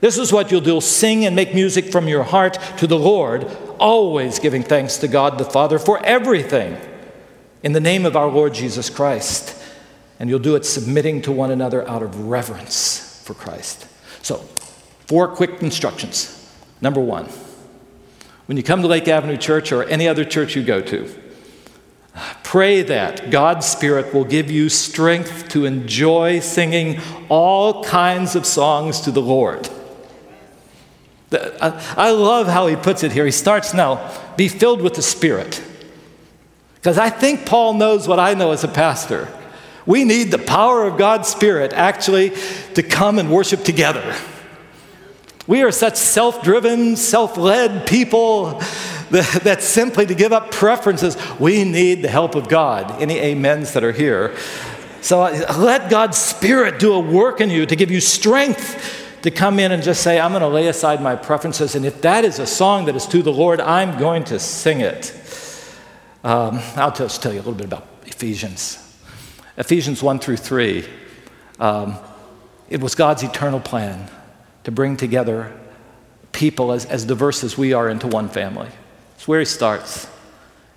This 0.00 0.16
is 0.16 0.32
what 0.32 0.50
you'll 0.50 0.62
do 0.62 0.80
sing 0.80 1.26
and 1.26 1.36
make 1.36 1.54
music 1.54 1.92
from 1.92 2.08
your 2.08 2.22
heart 2.22 2.58
to 2.78 2.86
the 2.86 2.98
Lord, 2.98 3.54
always 3.78 4.38
giving 4.38 4.62
thanks 4.62 4.98
to 4.98 5.08
God 5.08 5.38
the 5.38 5.44
Father 5.44 5.78
for 5.78 6.04
everything 6.04 6.76
in 7.62 7.72
the 7.72 7.80
name 7.80 8.06
of 8.06 8.16
our 8.16 8.28
Lord 8.28 8.54
Jesus 8.54 8.90
Christ. 8.90 9.60
And 10.18 10.30
you'll 10.30 10.38
do 10.38 10.54
it 10.54 10.64
submitting 10.64 11.22
to 11.22 11.32
one 11.32 11.50
another 11.50 11.86
out 11.88 12.02
of 12.02 12.28
reverence 12.28 13.22
for 13.24 13.34
Christ. 13.34 13.86
So, 14.22 14.36
four 15.06 15.28
quick 15.28 15.62
instructions. 15.62 16.40
Number 16.80 17.00
one, 17.00 17.28
when 18.46 18.56
you 18.56 18.62
come 18.62 18.82
to 18.82 18.88
Lake 18.88 19.08
Avenue 19.08 19.36
Church 19.36 19.72
or 19.72 19.84
any 19.84 20.06
other 20.06 20.24
church 20.24 20.54
you 20.54 20.62
go 20.62 20.80
to, 20.82 21.12
pray 22.42 22.82
that 22.82 23.30
God's 23.30 23.66
Spirit 23.66 24.14
will 24.14 24.24
give 24.24 24.50
you 24.50 24.68
strength 24.68 25.48
to 25.50 25.64
enjoy 25.64 26.40
singing 26.40 27.00
all 27.28 27.82
kinds 27.84 28.36
of 28.36 28.46
songs 28.46 29.00
to 29.00 29.10
the 29.10 29.22
Lord. 29.22 29.68
I 31.34 32.10
love 32.10 32.46
how 32.46 32.66
he 32.66 32.76
puts 32.76 33.02
it 33.02 33.12
here. 33.12 33.24
He 33.24 33.30
starts 33.30 33.74
now, 33.74 34.12
be 34.36 34.48
filled 34.48 34.80
with 34.80 34.94
the 34.94 35.02
Spirit. 35.02 35.62
Because 36.74 36.98
I 36.98 37.10
think 37.10 37.46
Paul 37.46 37.74
knows 37.74 38.06
what 38.06 38.18
I 38.18 38.34
know 38.34 38.52
as 38.52 38.64
a 38.64 38.68
pastor. 38.68 39.28
We 39.86 40.04
need 40.04 40.30
the 40.30 40.38
power 40.38 40.86
of 40.86 40.98
God's 40.98 41.28
Spirit 41.28 41.72
actually 41.72 42.32
to 42.74 42.82
come 42.82 43.18
and 43.18 43.30
worship 43.30 43.64
together. 43.64 44.14
We 45.46 45.62
are 45.62 45.70
such 45.70 45.96
self 45.96 46.42
driven, 46.42 46.96
self 46.96 47.36
led 47.36 47.86
people 47.86 48.60
that, 49.10 49.42
that, 49.44 49.62
simply 49.62 50.06
to 50.06 50.14
give 50.14 50.32
up 50.32 50.50
preferences, 50.50 51.16
we 51.38 51.64
need 51.64 52.02
the 52.02 52.08
help 52.08 52.34
of 52.34 52.48
God. 52.48 53.02
Any 53.02 53.20
amens 53.32 53.72
that 53.74 53.84
are 53.84 53.92
here? 53.92 54.36
So 55.02 55.22
uh, 55.22 55.54
let 55.58 55.90
God's 55.90 56.16
Spirit 56.16 56.78
do 56.78 56.94
a 56.94 57.00
work 57.00 57.42
in 57.42 57.50
you 57.50 57.66
to 57.66 57.76
give 57.76 57.90
you 57.90 58.00
strength 58.00 59.03
to 59.24 59.30
come 59.30 59.58
in 59.58 59.72
and 59.72 59.82
just 59.82 60.02
say, 60.02 60.20
I'm 60.20 60.32
going 60.32 60.42
to 60.42 60.48
lay 60.48 60.68
aside 60.68 61.00
my 61.00 61.16
preferences, 61.16 61.74
and 61.74 61.86
if 61.86 62.02
that 62.02 62.26
is 62.26 62.38
a 62.38 62.46
song 62.46 62.84
that 62.84 62.94
is 62.94 63.06
to 63.06 63.22
the 63.22 63.32
Lord, 63.32 63.58
I'm 63.58 63.98
going 63.98 64.24
to 64.24 64.38
sing 64.38 64.82
it. 64.82 65.18
Um, 66.22 66.60
I'll 66.76 66.92
just 66.92 67.22
tell 67.22 67.32
you 67.32 67.38
a 67.38 67.40
little 67.40 67.54
bit 67.54 67.64
about 67.64 67.86
Ephesians. 68.04 68.78
Ephesians 69.56 70.02
1 70.02 70.18
through 70.18 70.36
3. 70.36 70.86
Um, 71.58 71.96
it 72.68 72.82
was 72.82 72.94
God's 72.94 73.22
eternal 73.22 73.60
plan 73.60 74.10
to 74.64 74.70
bring 74.70 74.94
together 74.98 75.58
people 76.32 76.72
as, 76.72 76.84
as 76.84 77.06
diverse 77.06 77.42
as 77.42 77.56
we 77.56 77.72
are 77.72 77.88
into 77.88 78.06
one 78.06 78.28
family. 78.28 78.68
It's 79.14 79.26
where 79.26 79.38
he 79.38 79.46
starts. 79.46 80.06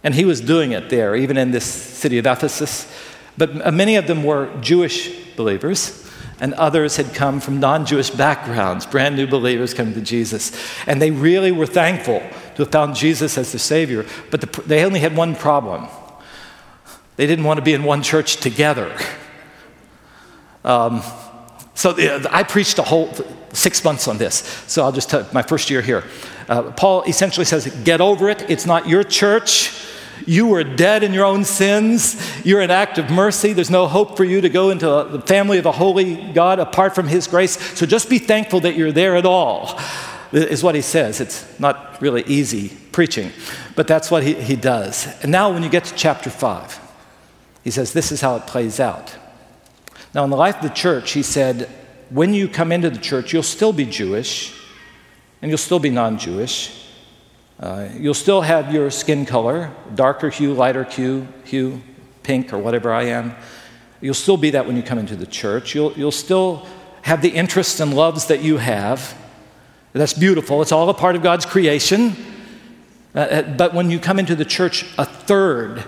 And 0.05 0.15
he 0.15 0.23
was 0.23 0.39
doing 0.39 0.71
it 0.71 0.89
there, 0.89 1.17
even 1.17 1.35
in 1.35 1.51
this 1.51 1.65
city 1.65 2.17
of 2.17 2.25
Ephesus. 2.25 2.89
But 3.37 3.73
many 3.73 3.97
of 3.97 4.07
them 4.07 4.23
were 4.23 4.57
Jewish 4.61 5.35
believers 5.35 6.06
and 6.39 6.53
others 6.53 6.97
had 6.97 7.13
come 7.13 7.39
from 7.39 7.59
non 7.59 7.85
Jewish 7.85 8.09
backgrounds, 8.09 8.85
brand 8.85 9.15
new 9.15 9.27
believers 9.27 9.73
coming 9.73 9.93
to 9.93 10.01
Jesus. 10.01 10.51
And 10.85 11.01
they 11.01 11.11
really 11.11 11.51
were 11.51 11.65
thankful 11.65 12.19
to 12.55 12.63
have 12.63 12.71
found 12.71 12.95
Jesus 12.95 13.37
as 13.37 13.51
the 13.51 13.59
Savior, 13.59 14.05
but 14.31 14.41
the, 14.41 14.61
they 14.61 14.83
only 14.85 14.99
had 14.99 15.15
one 15.15 15.35
problem 15.35 15.87
they 17.17 17.25
didn't 17.25 17.45
want 17.45 17.57
to 17.57 17.63
be 17.63 17.73
in 17.73 17.83
one 17.83 18.03
church 18.03 18.37
together. 18.37 18.95
Um, 20.63 21.01
so 21.73 21.91
the, 21.91 22.27
I 22.31 22.43
preached 22.43 22.77
a 22.77 22.83
whole 22.83 23.11
six 23.53 23.83
months 23.83 24.07
on 24.07 24.17
this. 24.17 24.35
So 24.67 24.83
I'll 24.83 24.91
just 24.91 25.09
tell 25.09 25.27
my 25.33 25.41
first 25.41 25.69
year 25.69 25.81
here. 25.81 26.03
Uh, 26.47 26.71
Paul 26.71 27.03
essentially 27.03 27.45
says, 27.45 27.67
Get 27.83 28.01
over 28.01 28.29
it. 28.29 28.47
It's 28.49 28.65
not 28.65 28.87
your 28.87 29.03
church. 29.03 29.71
You 30.25 30.47
were 30.47 30.63
dead 30.63 31.03
in 31.03 31.13
your 31.13 31.25
own 31.25 31.45
sins. 31.45 32.19
You're 32.45 32.61
an 32.61 32.71
act 32.71 32.97
of 32.97 33.09
mercy. 33.09 33.53
There's 33.53 33.69
no 33.69 33.87
hope 33.87 34.17
for 34.17 34.23
you 34.23 34.41
to 34.41 34.49
go 34.49 34.69
into 34.69 34.85
the 34.85 35.21
family 35.21 35.57
of 35.57 35.65
a 35.65 35.71
holy 35.71 36.15
God 36.33 36.59
apart 36.59 36.95
from 36.95 37.07
His 37.07 37.27
grace. 37.27 37.57
So 37.77 37.85
just 37.85 38.09
be 38.09 38.19
thankful 38.19 38.61
that 38.61 38.75
you're 38.75 38.91
there 38.91 39.15
at 39.15 39.25
all, 39.25 39.79
is 40.31 40.63
what 40.63 40.75
he 40.75 40.81
says. 40.81 41.21
It's 41.21 41.59
not 41.59 42.01
really 42.01 42.23
easy 42.23 42.75
preaching, 42.91 43.31
but 43.75 43.87
that's 43.87 44.09
what 44.09 44.23
he, 44.23 44.33
he 44.33 44.55
does. 44.55 45.07
And 45.21 45.31
now, 45.31 45.53
when 45.53 45.63
you 45.63 45.69
get 45.69 45.85
to 45.85 45.95
chapter 45.95 46.29
5, 46.29 46.79
he 47.63 47.71
says, 47.71 47.93
This 47.93 48.11
is 48.11 48.21
how 48.21 48.35
it 48.37 48.47
plays 48.47 48.79
out. 48.79 49.15
Now, 50.13 50.23
in 50.23 50.29
the 50.29 50.37
life 50.37 50.55
of 50.55 50.63
the 50.63 50.69
church, 50.69 51.11
he 51.11 51.21
said, 51.21 51.69
When 52.09 52.33
you 52.33 52.47
come 52.47 52.71
into 52.71 52.89
the 52.89 52.97
church, 52.97 53.33
you'll 53.33 53.43
still 53.43 53.73
be 53.73 53.85
Jewish, 53.85 54.53
and 55.41 55.51
you'll 55.51 55.57
still 55.57 55.79
be 55.79 55.89
non 55.89 56.17
Jewish. 56.17 56.86
Uh, 57.59 57.89
you'll 57.97 58.13
still 58.13 58.41
have 58.41 58.71
your 58.71 58.91
skin 58.91 59.25
color, 59.25 59.71
darker 59.95 60.29
hue, 60.29 60.53
lighter 60.53 60.83
hue, 60.83 61.27
hue, 61.43 61.81
pink, 62.21 62.53
or 62.53 62.59
whatever 62.59 62.93
I 62.93 63.03
am. 63.05 63.35
You'll 63.99 64.13
still 64.13 64.37
be 64.37 64.51
that 64.51 64.67
when 64.67 64.75
you 64.75 64.83
come 64.83 64.99
into 64.99 65.15
the 65.15 65.25
church. 65.25 65.73
You'll, 65.73 65.91
you'll 65.93 66.11
still 66.11 66.67
have 67.01 67.21
the 67.21 67.29
interests 67.29 67.79
and 67.79 67.95
loves 67.95 68.27
that 68.27 68.43
you 68.43 68.57
have. 68.57 69.17
That's 69.93 70.13
beautiful. 70.13 70.61
It's 70.61 70.71
all 70.71 70.89
a 70.89 70.93
part 70.93 71.15
of 71.15 71.23
God's 71.23 71.45
creation. 71.45 72.15
Uh, 73.15 73.19
uh 73.19 73.41
but 73.41 73.73
when 73.73 73.89
you 73.89 73.97
come 73.97 74.19
into 74.19 74.35
the 74.35 74.45
church, 74.45 74.85
a 74.99 75.05
third 75.05 75.83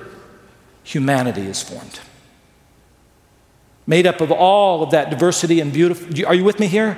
humanity 0.84 1.42
is 1.42 1.62
formed. 1.62 2.00
Made 3.86 4.08
up 4.08 4.22
of 4.22 4.32
all 4.32 4.82
of 4.82 4.92
that 4.92 5.12
diversity 5.12 5.60
and 5.60 5.72
beautiful. 5.72 6.26
Are 6.26 6.34
you 6.34 6.44
with 6.44 6.60
me 6.60 6.66
here? 6.66 6.98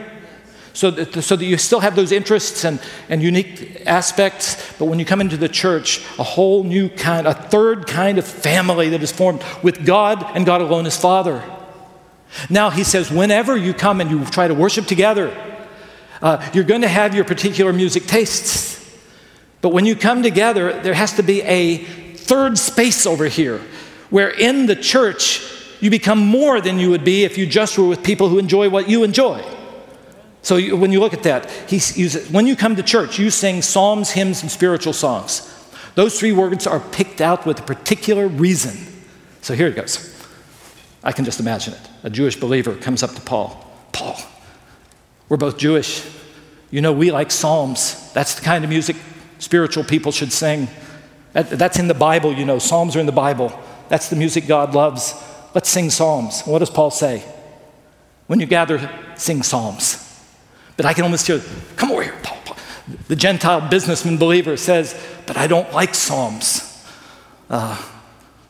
So 0.73 0.91
that, 0.91 1.21
so 1.21 1.36
that 1.36 1.45
you 1.45 1.57
still 1.57 1.81
have 1.81 1.95
those 1.95 2.12
interests 2.12 2.63
and, 2.63 2.81
and 3.10 3.21
unique 3.21 3.84
aspects, 3.86 4.73
but 4.77 4.86
when 4.86 4.99
you 4.99 5.05
come 5.05 5.21
into 5.21 5.38
the 5.38 5.49
church, 5.49 5.99
a 6.17 6.23
whole 6.23 6.63
new 6.63 6.89
kind, 6.89 7.27
a 7.27 7.34
third 7.34 7.88
kind 7.88 8.17
of 8.17 8.25
family 8.25 8.89
that 8.89 9.03
is 9.03 9.12
formed 9.12 9.43
with 9.62 9.86
God 9.86 10.25
and 10.36 10.45
God 10.45 10.62
alone 10.62 10.86
as 10.86 10.97
Father. 10.99 11.43
Now, 12.49 12.69
he 12.69 12.84
says, 12.84 13.12
whenever 13.12 13.57
you 13.57 13.73
come 13.73 13.99
and 13.99 14.10
you 14.10 14.23
try 14.25 14.47
to 14.47 14.53
worship 14.53 14.86
together, 14.86 15.36
uh, 16.21 16.49
you're 16.53 16.63
going 16.63 16.81
to 16.81 16.88
have 16.88 17.13
your 17.13 17.25
particular 17.25 17.73
music 17.73 18.05
tastes. 18.05 18.79
But 19.62 19.69
when 19.69 19.86
you 19.86 19.95
come 19.95 20.23
together, 20.23 20.81
there 20.81 20.93
has 20.93 21.13
to 21.13 21.23
be 21.23 21.41
a 21.41 21.77
third 21.77 22.57
space 22.57 23.05
over 23.05 23.25
here 23.25 23.62
where 24.10 24.29
in 24.29 24.65
the 24.65 24.75
church 24.75 25.41
you 25.81 25.89
become 25.89 26.19
more 26.19 26.62
than 26.62 26.79
you 26.79 26.89
would 26.91 27.03
be 27.03 27.23
if 27.23 27.38
you 27.38 27.45
just 27.45 27.77
were 27.77 27.88
with 27.88 28.03
people 28.03 28.29
who 28.29 28.39
enjoy 28.39 28.69
what 28.69 28.88
you 28.88 29.03
enjoy. 29.03 29.43
So 30.41 30.56
you, 30.56 30.75
when 30.75 30.91
you 30.91 30.99
look 30.99 31.13
at 31.13 31.23
that, 31.23 31.49
he 31.69 31.75
uses, 31.75 32.30
when 32.32 32.47
you 32.47 32.56
come 32.56 32.75
to 32.75 32.84
church, 32.84 33.19
you 33.19 33.30
sing 33.30 33.62
psalms, 33.62 34.12
hymns, 34.12 34.41
and 34.41 34.51
spiritual 34.51 34.93
songs. 34.93 35.47
Those 35.95 36.19
three 36.19 36.32
words 36.32 36.65
are 36.65 36.80
picked 36.80 37.21
out 37.21 37.45
with 37.45 37.60
a 37.60 37.63
particular 37.63 38.27
reason. 38.27 38.88
So 39.41 39.54
here 39.54 39.67
it 39.67 39.75
goes. 39.75 40.08
I 41.04 41.12
can 41.12 41.25
just 41.25 41.39
imagine 41.39 41.73
it. 41.73 41.89
A 42.04 42.10
Jewish 42.10 42.36
believer 42.36 42.75
comes 42.75 43.04
up 43.04 43.12
to 43.12 43.21
Paul. 43.21 43.67
Paul, 43.91 44.17
we're 45.30 45.38
both 45.38 45.58
Jewish. 45.58 46.08
You 46.69 46.82
know, 46.82 46.93
we 46.93 47.12
like 47.12 47.30
psalms. 47.32 48.12
That's 48.13 48.36
the 48.36 48.41
kind 48.41 48.63
of 48.63 48.69
music 48.69 48.95
spiritual 49.39 49.84
people 49.84 50.12
should 50.12 50.32
sing. 50.32 50.67
That, 51.34 51.49
that's 51.49 51.80
in 51.80 51.88
the 51.88 51.93
Bible, 51.93 52.34
you 52.34 52.45
know. 52.45 52.60
Psalms 52.60 52.95
are 52.95 52.99
in 52.99 53.06
the 53.06 53.12
Bible. 53.12 53.58
That's 53.89 54.10
the 54.10 54.15
music 54.15 54.47
God 54.47 54.73
loves. 54.73 55.13
Let's 55.54 55.69
sing 55.69 55.89
psalms. 55.89 56.41
What 56.43 56.60
does 56.60 56.69
Paul 56.69 56.91
say? 56.91 57.23
When 58.27 58.39
you 58.39 58.45
gather, 58.45 58.89
sing 59.15 59.43
psalms. 59.43 60.11
But 60.77 60.86
I 60.86 60.93
can 60.93 61.03
almost 61.03 61.27
hear, 61.27 61.41
come 61.75 61.91
over 61.91 62.03
here. 62.03 62.15
The 63.07 63.15
Gentile 63.15 63.69
businessman 63.69 64.17
believer 64.17 64.57
says, 64.57 64.99
but 65.25 65.38
I 65.38 65.47
don't 65.47 65.71
like 65.73 65.95
Psalms. 65.95 66.67
Uh, 67.49 67.81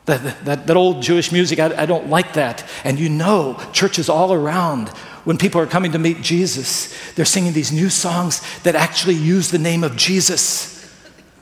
that, 0.06 0.44
that, 0.44 0.66
that, 0.66 0.76
old 0.76 1.02
Jewish 1.02 1.30
music, 1.30 1.60
I, 1.60 1.82
I 1.82 1.86
don't 1.86 2.08
like 2.08 2.32
that. 2.32 2.64
And 2.82 2.98
you 2.98 3.08
know, 3.08 3.60
churches 3.72 4.08
all 4.08 4.32
around, 4.32 4.88
when 5.24 5.38
people 5.38 5.60
are 5.60 5.66
coming 5.66 5.92
to 5.92 5.98
meet 5.98 6.22
Jesus, 6.22 7.12
they're 7.14 7.24
singing 7.24 7.52
these 7.52 7.70
new 7.70 7.88
songs 7.88 8.42
that 8.62 8.74
actually 8.74 9.14
use 9.14 9.50
the 9.50 9.58
name 9.58 9.84
of 9.84 9.96
Jesus. 9.96 10.92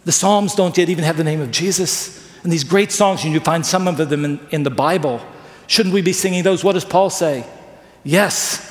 The 0.05 0.13
Psalms 0.13 0.55
don't 0.55 0.77
yet 0.77 0.91
even 0.91 1.05
have 1.05 1.17
the 1.17 1.25
name 1.25 1.41
of 1.41 1.51
Jesus. 1.51 2.19
And 2.43 2.53
these 2.53 2.65
great 2.65 2.93
songs, 2.93 3.25
and 3.25 3.33
you 3.33 3.41
find 3.41 3.65
some 3.65 3.89
of 3.89 3.97
them 3.97 4.25
in, 4.25 4.41
in 4.51 4.63
the 4.63 4.71
Bible. 4.71 5.21
Shouldn't 5.67 5.95
we 5.95 6.03
be 6.03 6.13
singing 6.13 6.43
those? 6.43 6.65
What 6.65 6.73
does 6.73 6.85
Paul 6.85 7.11
say? 7.11 7.47
Yes, 8.05 8.70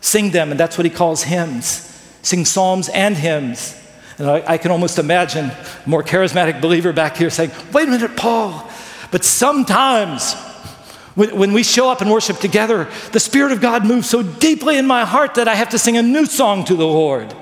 Sing 0.00 0.30
them, 0.30 0.50
and 0.50 0.58
that's 0.58 0.78
what 0.78 0.84
he 0.84 0.90
calls 0.90 1.22
hymns. 1.22 1.84
Sing 2.22 2.44
psalms 2.44 2.88
and 2.88 3.16
hymns. 3.16 3.74
And 4.18 4.28
I, 4.28 4.42
I 4.46 4.58
can 4.58 4.70
almost 4.70 4.98
imagine 4.98 5.46
a 5.46 5.88
more 5.88 6.02
charismatic 6.02 6.60
believer 6.60 6.92
back 6.92 7.16
here 7.16 7.30
saying, 7.30 7.50
Wait 7.72 7.88
a 7.88 7.90
minute, 7.90 8.16
Paul. 8.16 8.68
But 9.10 9.24
sometimes 9.24 10.34
when, 11.18 11.52
we 11.52 11.64
show 11.64 11.90
up 11.90 12.00
and 12.00 12.10
worship 12.10 12.38
together, 12.38 12.88
the 13.12 13.18
Spirit 13.18 13.50
of 13.50 13.60
God 13.60 13.84
moves 13.84 14.08
so 14.08 14.22
deeply 14.22 14.78
in 14.78 14.86
my 14.86 15.04
heart 15.04 15.34
that 15.34 15.48
I 15.48 15.56
have 15.56 15.70
to 15.70 15.78
sing 15.78 15.96
a 15.96 16.02
new 16.02 16.26
song 16.26 16.64
to 16.66 16.76
the 16.76 16.86
Lord. 16.86 17.34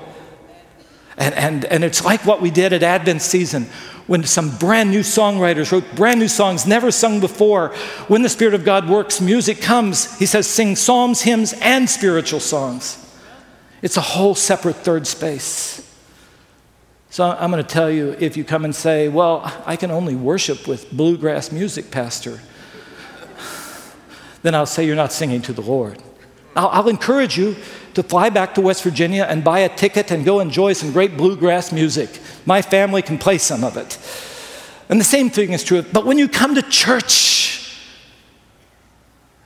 And, 1.15 1.35
and, 1.35 1.65
and 1.65 1.83
it's 1.83 2.03
like 2.03 2.25
what 2.25 2.41
we 2.41 2.49
did 2.49 2.73
at 2.73 2.81
Advent 2.81 3.21
season 3.21 3.67
when 4.07 4.23
some 4.23 4.57
brand 4.57 4.89
new 4.89 5.01
songwriters 5.01 5.71
wrote 5.71 5.83
brand 5.95 6.19
new 6.19 6.27
songs 6.27 6.65
never 6.65 6.91
sung 6.91 7.19
before. 7.19 7.69
When 8.07 8.21
the 8.21 8.29
Spirit 8.29 8.53
of 8.53 8.65
God 8.65 8.89
works, 8.89 9.21
music 9.21 9.61
comes. 9.61 10.17
He 10.17 10.25
says, 10.25 10.47
sing 10.47 10.75
psalms, 10.75 11.21
hymns, 11.21 11.53
and 11.61 11.89
spiritual 11.89 12.39
songs. 12.39 13.03
It's 13.81 13.97
a 13.97 14.01
whole 14.01 14.33
separate 14.33 14.77
third 14.77 15.05
space. 15.05 15.83
So 17.09 17.23
I'm 17.23 17.51
going 17.51 17.63
to 17.63 17.69
tell 17.69 17.89
you 17.89 18.15
if 18.19 18.35
you 18.37 18.43
come 18.43 18.65
and 18.65 18.75
say, 18.75 19.07
Well, 19.07 19.41
I 19.65 19.75
can 19.75 19.91
only 19.91 20.15
worship 20.15 20.67
with 20.67 20.91
bluegrass 20.91 21.51
music, 21.51 21.89
Pastor, 21.89 22.41
then 24.43 24.53
I'll 24.55 24.65
say 24.65 24.85
you're 24.85 24.95
not 24.95 25.13
singing 25.13 25.41
to 25.43 25.53
the 25.53 25.61
Lord. 25.61 26.01
I'll, 26.55 26.67
I'll 26.69 26.89
encourage 26.89 27.37
you 27.37 27.55
to 27.97 28.03
fly 28.03 28.29
back 28.29 28.53
to 28.53 28.61
West 28.61 28.83
Virginia 28.83 29.25
and 29.27 29.43
buy 29.43 29.59
a 29.59 29.75
ticket 29.75 30.11
and 30.11 30.23
go 30.23 30.39
enjoy 30.39 30.73
some 30.73 30.91
great 30.91 31.17
bluegrass 31.17 31.71
music. 31.71 32.19
My 32.45 32.61
family 32.61 33.01
can 33.01 33.17
play 33.17 33.39
some 33.39 33.63
of 33.63 33.75
it. 33.75 33.97
And 34.87 34.99
the 34.99 35.03
same 35.03 35.31
thing 35.31 35.51
is 35.51 35.63
true. 35.63 35.81
But 35.81 36.05
when 36.05 36.19
you 36.19 36.27
come 36.27 36.53
to 36.53 36.61
church 36.61 37.75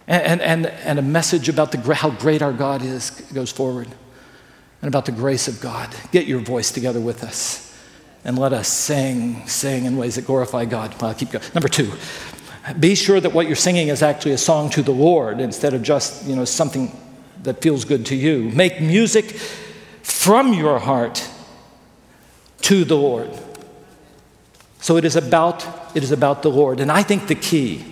and, 0.06 0.42
and, 0.42 0.66
and 0.66 1.00
a 1.00 1.02
message 1.02 1.48
about 1.48 1.72
the, 1.72 1.94
how 1.94 2.10
great 2.10 2.42
our 2.42 2.52
God 2.52 2.82
is 2.82 3.12
goes 3.34 3.54
forward 3.54 3.88
and 4.82 4.90
about 4.90 5.06
the 5.06 5.14
grace 5.14 5.48
of 5.48 5.62
God, 5.62 5.90
get 6.12 6.28
your 6.28 6.40
voice 6.40 6.72
together 6.72 7.00
with 7.00 7.24
us 7.24 7.74
and 8.26 8.38
let 8.38 8.52
us 8.52 8.68
sing, 8.68 9.48
sing 9.48 9.86
in 9.86 9.96
ways 9.96 10.16
that 10.16 10.26
glorify 10.26 10.66
God. 10.66 10.94
Well, 11.02 11.12
I'll 11.12 11.16
keep 11.16 11.32
going. 11.32 11.46
Number 11.54 11.70
two, 11.70 11.94
be 12.82 12.96
sure 12.96 13.22
that 13.22 13.32
what 13.32 13.48
you're 13.48 13.56
singing 13.56 13.88
is 13.88 14.04
actually 14.04 14.34
a 14.34 14.38
song 14.38 14.70
to 14.72 14.82
the 14.82 14.92
Lord 14.92 15.40
instead 15.40 15.74
of 15.74 15.82
just, 15.82 16.26
you 16.26 16.36
know, 16.36 16.44
something 16.44 16.92
that 17.44 17.62
feels 17.62 17.86
good 17.86 18.06
to 18.08 18.16
you. 18.16 18.50
Make 18.50 18.82
music 18.82 19.32
from 20.04 20.54
your 20.54 20.80
heart 20.80 21.28
to 22.62 22.84
the 22.84 22.96
Lord. 22.96 23.30
So 24.80 24.98
it 24.98 25.06
is 25.06 25.16
about 25.16 25.66
it 25.96 26.04
is 26.04 26.12
about 26.12 26.42
the 26.42 26.50
Lord. 26.50 26.80
And 26.80 26.92
I 26.92 27.04
think 27.04 27.28
the 27.28 27.36
key 27.36 27.86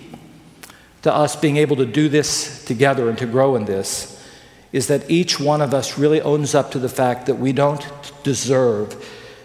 to 1.02 1.12
us 1.12 1.36
being 1.36 1.56
able 1.56 1.76
to 1.76 1.86
do 1.86 2.08
this 2.08 2.64
together 2.64 3.08
and 3.08 3.18
to 3.18 3.26
grow 3.26 3.56
in 3.56 3.64
this 3.64 4.16
is 4.72 4.86
that 4.86 5.10
each 5.10 5.40
one 5.40 5.60
of 5.60 5.74
us 5.74 5.98
really 5.98 6.20
owns 6.20 6.54
up 6.54 6.70
to 6.72 6.78
the 6.78 6.88
fact 6.88 7.26
that 7.26 7.34
we 7.34 7.52
don't 7.52 7.84
deserve 8.22 9.04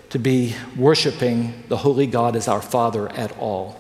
to 0.09 0.19
be 0.19 0.55
worshiping 0.75 1.63
the 1.67 1.77
holy 1.77 2.07
God 2.07 2.35
as 2.35 2.47
our 2.47 2.61
Father 2.61 3.09
at 3.13 3.37
all. 3.37 3.79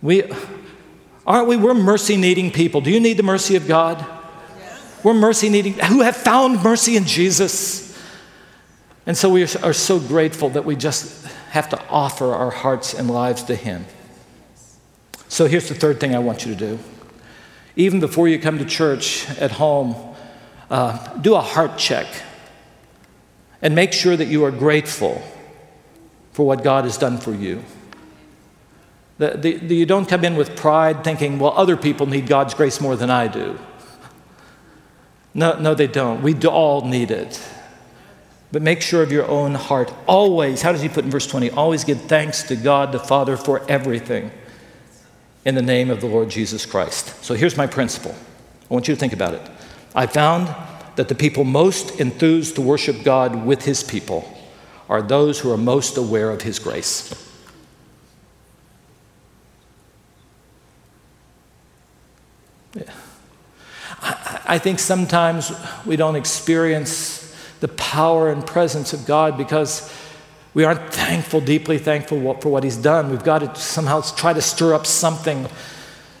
We 0.00 0.22
Aren't 1.26 1.48
we? 1.48 1.56
We're 1.56 1.74
mercy 1.74 2.16
needing 2.16 2.50
people. 2.50 2.80
Do 2.80 2.90
you 2.90 3.00
need 3.00 3.16
the 3.16 3.22
mercy 3.22 3.56
of 3.56 3.66
God? 3.66 4.04
We're 5.02 5.14
mercy 5.14 5.48
needing, 5.48 5.74
who 5.74 6.02
have 6.02 6.16
found 6.16 6.62
mercy 6.62 6.96
in 6.96 7.04
Jesus. 7.04 7.96
And 9.06 9.16
so 9.16 9.30
we 9.30 9.42
are 9.42 9.72
so 9.72 9.98
grateful 9.98 10.50
that 10.50 10.64
we 10.64 10.76
just 10.76 11.26
have 11.50 11.68
to 11.70 11.88
offer 11.88 12.32
our 12.32 12.50
hearts 12.50 12.94
and 12.94 13.10
lives 13.10 13.42
to 13.44 13.54
Him. 13.54 13.86
So 15.28 15.46
here's 15.46 15.68
the 15.68 15.74
third 15.74 16.00
thing 16.00 16.14
I 16.14 16.18
want 16.18 16.46
you 16.46 16.54
to 16.54 16.58
do. 16.58 16.78
Even 17.74 18.00
before 18.00 18.28
you 18.28 18.38
come 18.38 18.58
to 18.58 18.64
church 18.64 19.28
at 19.38 19.52
home, 19.52 19.96
uh, 20.70 21.14
do 21.18 21.34
a 21.34 21.40
heart 21.40 21.76
check 21.76 22.06
and 23.62 23.74
make 23.74 23.92
sure 23.92 24.16
that 24.16 24.26
you 24.26 24.44
are 24.44 24.50
grateful 24.50 25.22
for 26.32 26.46
what 26.46 26.62
God 26.62 26.84
has 26.84 26.96
done 26.98 27.18
for 27.18 27.32
you. 27.32 27.62
The, 29.18 29.30
the, 29.30 29.54
the, 29.54 29.74
you 29.74 29.86
don't 29.86 30.08
come 30.08 30.24
in 30.24 30.36
with 30.36 30.56
pride 30.56 31.02
thinking, 31.02 31.38
well, 31.38 31.52
other 31.56 31.76
people 31.76 32.06
need 32.06 32.26
God's 32.26 32.54
grace 32.54 32.80
more 32.80 32.96
than 32.96 33.10
I 33.10 33.28
do. 33.28 33.58
No, 35.32 35.58
no, 35.58 35.74
they 35.74 35.86
don't. 35.86 36.22
We 36.22 36.34
all 36.46 36.86
need 36.86 37.10
it. 37.10 37.40
But 38.52 38.62
make 38.62 38.80
sure 38.80 39.02
of 39.02 39.10
your 39.10 39.26
own 39.26 39.54
heart. 39.54 39.92
Always, 40.06 40.62
how 40.62 40.72
does 40.72 40.82
he 40.82 40.88
put 40.88 41.04
in 41.04 41.10
verse 41.10 41.26
20? 41.26 41.50
Always 41.50 41.84
give 41.84 42.02
thanks 42.02 42.42
to 42.44 42.56
God 42.56 42.92
the 42.92 42.98
Father 42.98 43.36
for 43.36 43.62
everything 43.70 44.30
in 45.44 45.54
the 45.54 45.62
name 45.62 45.90
of 45.90 46.00
the 46.00 46.06
Lord 46.06 46.28
Jesus 46.28 46.66
Christ. 46.66 47.22
So 47.24 47.34
here's 47.34 47.56
my 47.56 47.66
principle. 47.66 48.14
I 48.70 48.74
want 48.74 48.88
you 48.88 48.94
to 48.94 49.00
think 49.00 49.12
about 49.12 49.34
it. 49.34 49.42
I 49.94 50.06
found 50.06 50.54
that 50.96 51.08
the 51.08 51.14
people 51.14 51.44
most 51.44 52.00
enthused 52.00 52.56
to 52.56 52.62
worship 52.62 53.02
God 53.02 53.44
with 53.44 53.64
his 53.64 53.82
people 53.82 54.32
are 54.88 55.02
those 55.02 55.40
who 55.40 55.52
are 55.52 55.56
most 55.56 55.96
aware 55.96 56.30
of 56.30 56.42
his 56.42 56.58
grace. 56.58 57.25
I 64.48 64.58
think 64.58 64.78
sometimes 64.78 65.52
we 65.84 65.96
don't 65.96 66.16
experience 66.16 67.22
the 67.60 67.68
power 67.68 68.30
and 68.30 68.46
presence 68.46 68.92
of 68.92 69.06
God 69.06 69.36
because 69.36 69.92
we 70.54 70.64
aren't 70.64 70.92
thankful, 70.92 71.40
deeply 71.40 71.78
thankful 71.78 72.34
for 72.40 72.48
what 72.48 72.64
He's 72.64 72.76
done. 72.76 73.10
We've 73.10 73.24
got 73.24 73.40
to 73.40 73.60
somehow 73.60 74.00
try 74.00 74.32
to 74.32 74.40
stir 74.40 74.74
up 74.74 74.86
something, 74.86 75.46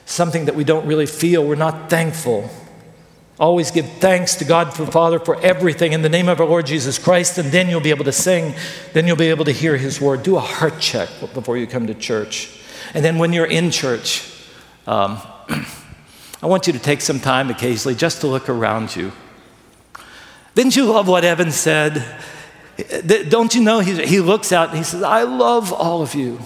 something 0.04 0.44
that 0.46 0.54
we 0.54 0.64
don't 0.64 0.86
really 0.86 1.06
feel. 1.06 1.46
We're 1.46 1.54
not 1.54 1.88
thankful. 1.88 2.50
Always 3.38 3.70
give 3.70 3.86
thanks 3.98 4.34
to 4.36 4.44
God 4.44 4.72
for 4.72 4.86
Father 4.86 5.18
for 5.18 5.40
everything 5.40 5.92
in 5.92 6.02
the 6.02 6.08
name 6.08 6.28
of 6.28 6.40
our 6.40 6.46
Lord 6.46 6.66
Jesus 6.66 6.98
Christ, 6.98 7.38
and 7.38 7.50
then 7.50 7.68
you'll 7.68 7.80
be 7.80 7.90
able 7.90 8.04
to 8.04 8.12
sing. 8.12 8.54
Then 8.94 9.06
you'll 9.06 9.16
be 9.16 9.30
able 9.30 9.44
to 9.44 9.52
hear 9.52 9.76
His 9.76 10.00
word. 10.00 10.22
Do 10.22 10.36
a 10.36 10.40
heart 10.40 10.80
check 10.80 11.08
before 11.34 11.56
you 11.58 11.66
come 11.66 11.86
to 11.86 11.94
church. 11.94 12.58
And 12.94 13.04
then 13.04 13.18
when 13.18 13.32
you're 13.32 13.46
in 13.46 13.70
church, 13.70 14.30
um, 14.86 15.20
I 16.42 16.46
want 16.46 16.66
you 16.66 16.72
to 16.72 16.78
take 16.78 17.00
some 17.00 17.20
time 17.20 17.50
occasionally 17.50 17.94
just 17.94 18.20
to 18.20 18.26
look 18.26 18.48
around 18.48 18.94
you. 18.94 19.12
Didn't 20.54 20.76
you 20.76 20.84
love 20.86 21.08
what 21.08 21.24
Evan 21.24 21.52
said? 21.52 22.04
Don't 23.28 23.54
you 23.54 23.62
know 23.62 23.80
he, 23.80 24.06
he 24.06 24.20
looks 24.20 24.52
out 24.52 24.68
and 24.68 24.78
he 24.78 24.84
says, 24.84 25.02
I 25.02 25.22
love 25.22 25.72
all 25.72 26.02
of 26.02 26.14
you. 26.14 26.40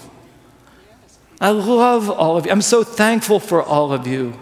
I 1.39 1.49
love 1.49 2.09
all 2.09 2.37
of 2.37 2.45
you. 2.45 2.51
I'm 2.51 2.61
so 2.61 2.83
thankful 2.83 3.39
for 3.39 3.63
all 3.63 3.91
of 3.91 4.07
you. 4.07 4.39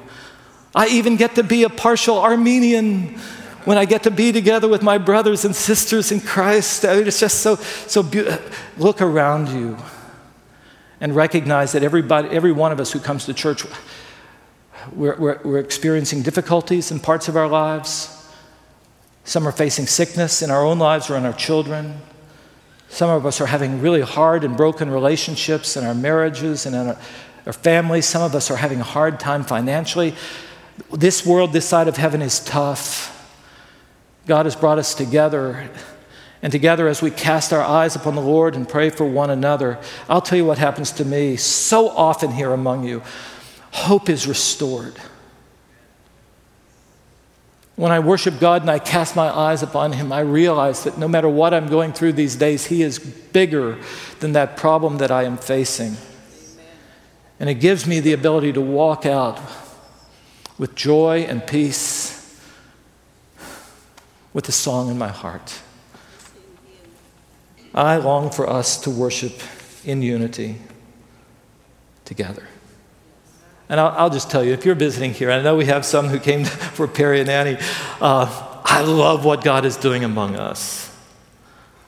I 0.75 0.87
even 0.87 1.15
get 1.15 1.35
to 1.35 1.43
be 1.43 1.63
a 1.63 1.69
partial 1.69 2.19
Armenian 2.19 3.17
when 3.65 3.77
I 3.77 3.85
get 3.85 4.03
to 4.03 4.11
be 4.11 4.31
together 4.31 4.67
with 4.67 4.83
my 4.83 4.97
brothers 4.97 5.45
and 5.45 5.55
sisters 5.55 6.11
in 6.11 6.19
Christ. 6.19 6.83
It's 6.83 7.19
just 7.19 7.39
so, 7.39 7.55
so 7.55 8.03
beautiful. 8.03 8.43
Look 8.77 9.01
around 9.01 9.49
you 9.49 9.77
and 11.01 11.15
recognize 11.15 11.71
that 11.71 11.83
everybody, 11.83 12.29
every 12.29 12.51
one 12.51 12.71
of 12.71 12.79
us 12.79 12.91
who 12.91 12.99
comes 12.99 13.25
to 13.25 13.33
church, 13.33 13.63
we're, 14.93 15.15
we're, 15.17 15.39
we're 15.43 15.59
experiencing 15.59 16.21
difficulties 16.21 16.91
in 16.91 16.99
parts 16.99 17.27
of 17.27 17.35
our 17.35 17.47
lives. 17.47 18.15
Some 19.23 19.47
are 19.47 19.51
facing 19.51 19.87
sickness 19.87 20.41
in 20.41 20.49
our 20.49 20.65
own 20.65 20.79
lives 20.79 21.09
or 21.09 21.17
in 21.17 21.25
our 21.25 21.33
children. 21.33 21.99
Some 22.89 23.09
of 23.09 23.25
us 23.25 23.39
are 23.39 23.45
having 23.45 23.81
really 23.81 24.01
hard 24.01 24.43
and 24.43 24.57
broken 24.57 24.89
relationships 24.89 25.77
in 25.77 25.85
our 25.85 25.93
marriages 25.93 26.65
and 26.65 26.75
in 26.75 26.87
our, 26.87 26.97
our 27.45 27.53
families. 27.53 28.05
Some 28.05 28.23
of 28.23 28.33
us 28.33 28.49
are 28.49 28.55
having 28.55 28.79
a 28.79 28.83
hard 28.83 29.19
time 29.19 29.43
financially. 29.43 30.15
This 30.91 31.25
world, 31.25 31.53
this 31.53 31.67
side 31.67 31.87
of 31.87 31.97
heaven, 31.97 32.21
is 32.21 32.39
tough. 32.39 33.15
God 34.25 34.45
has 34.45 34.55
brought 34.55 34.79
us 34.79 34.95
together. 34.95 35.69
And 36.41 36.51
together, 36.51 36.87
as 36.87 37.01
we 37.01 37.11
cast 37.11 37.51
our 37.51 37.61
eyes 37.61 37.95
upon 37.95 38.15
the 38.15 38.21
Lord 38.21 38.55
and 38.55 38.67
pray 38.67 38.89
for 38.89 39.05
one 39.05 39.29
another, 39.29 39.77
I'll 40.07 40.21
tell 40.21 40.37
you 40.37 40.45
what 40.45 40.57
happens 40.57 40.91
to 40.93 41.05
me 41.05 41.35
so 41.35 41.89
often 41.89 42.31
here 42.31 42.53
among 42.53 42.85
you 42.85 43.03
hope 43.71 44.09
is 44.09 44.27
restored. 44.27 44.95
When 47.79 47.93
I 47.93 47.99
worship 47.99 48.41
God 48.41 48.61
and 48.61 48.69
I 48.69 48.77
cast 48.77 49.15
my 49.15 49.29
eyes 49.29 49.63
upon 49.63 49.93
Him, 49.93 50.11
I 50.11 50.19
realize 50.19 50.83
that 50.83 50.97
no 50.97 51.07
matter 51.07 51.29
what 51.29 51.53
I'm 51.53 51.67
going 51.67 51.93
through 51.93 52.11
these 52.11 52.35
days, 52.35 52.65
He 52.65 52.83
is 52.83 52.99
bigger 52.99 53.77
than 54.19 54.33
that 54.33 54.57
problem 54.57 54.97
that 54.97 55.11
I 55.11 55.23
am 55.23 55.37
facing. 55.37 55.95
And 57.39 57.49
it 57.49 57.55
gives 57.55 57.87
me 57.87 58.01
the 58.01 58.11
ability 58.11 58.51
to 58.51 58.61
walk 58.61 59.05
out 59.05 59.39
with 60.57 60.75
joy 60.75 61.19
and 61.19 61.47
peace, 61.47 62.37
with 64.33 64.49
a 64.49 64.51
song 64.51 64.91
in 64.91 64.97
my 64.97 65.07
heart. 65.07 65.61
I 67.73 67.95
long 67.95 68.29
for 68.29 68.49
us 68.49 68.77
to 68.81 68.89
worship 68.89 69.41
in 69.85 70.01
unity 70.01 70.57
together. 72.03 72.48
And 73.69 73.79
I'll, 73.79 73.93
I'll, 73.97 74.09
just 74.09 74.31
tell 74.31 74.43
you, 74.43 74.51
if 74.53 74.65
you're 74.65 74.75
visiting 74.75 75.13
here, 75.13 75.29
I 75.29 75.41
know 75.41 75.55
we 75.55 75.65
have 75.65 75.85
some 75.85 76.07
who 76.07 76.19
came 76.19 76.43
for 76.75 76.87
Perry 76.87 77.21
and 77.21 77.29
Annie, 77.29 77.57
uh, 78.01 78.61
I 78.65 78.81
love 78.81 79.25
what 79.25 79.43
God 79.43 79.63
is 79.63 79.77
doing 79.77 80.03
among 80.03 80.35
us. 80.35 80.87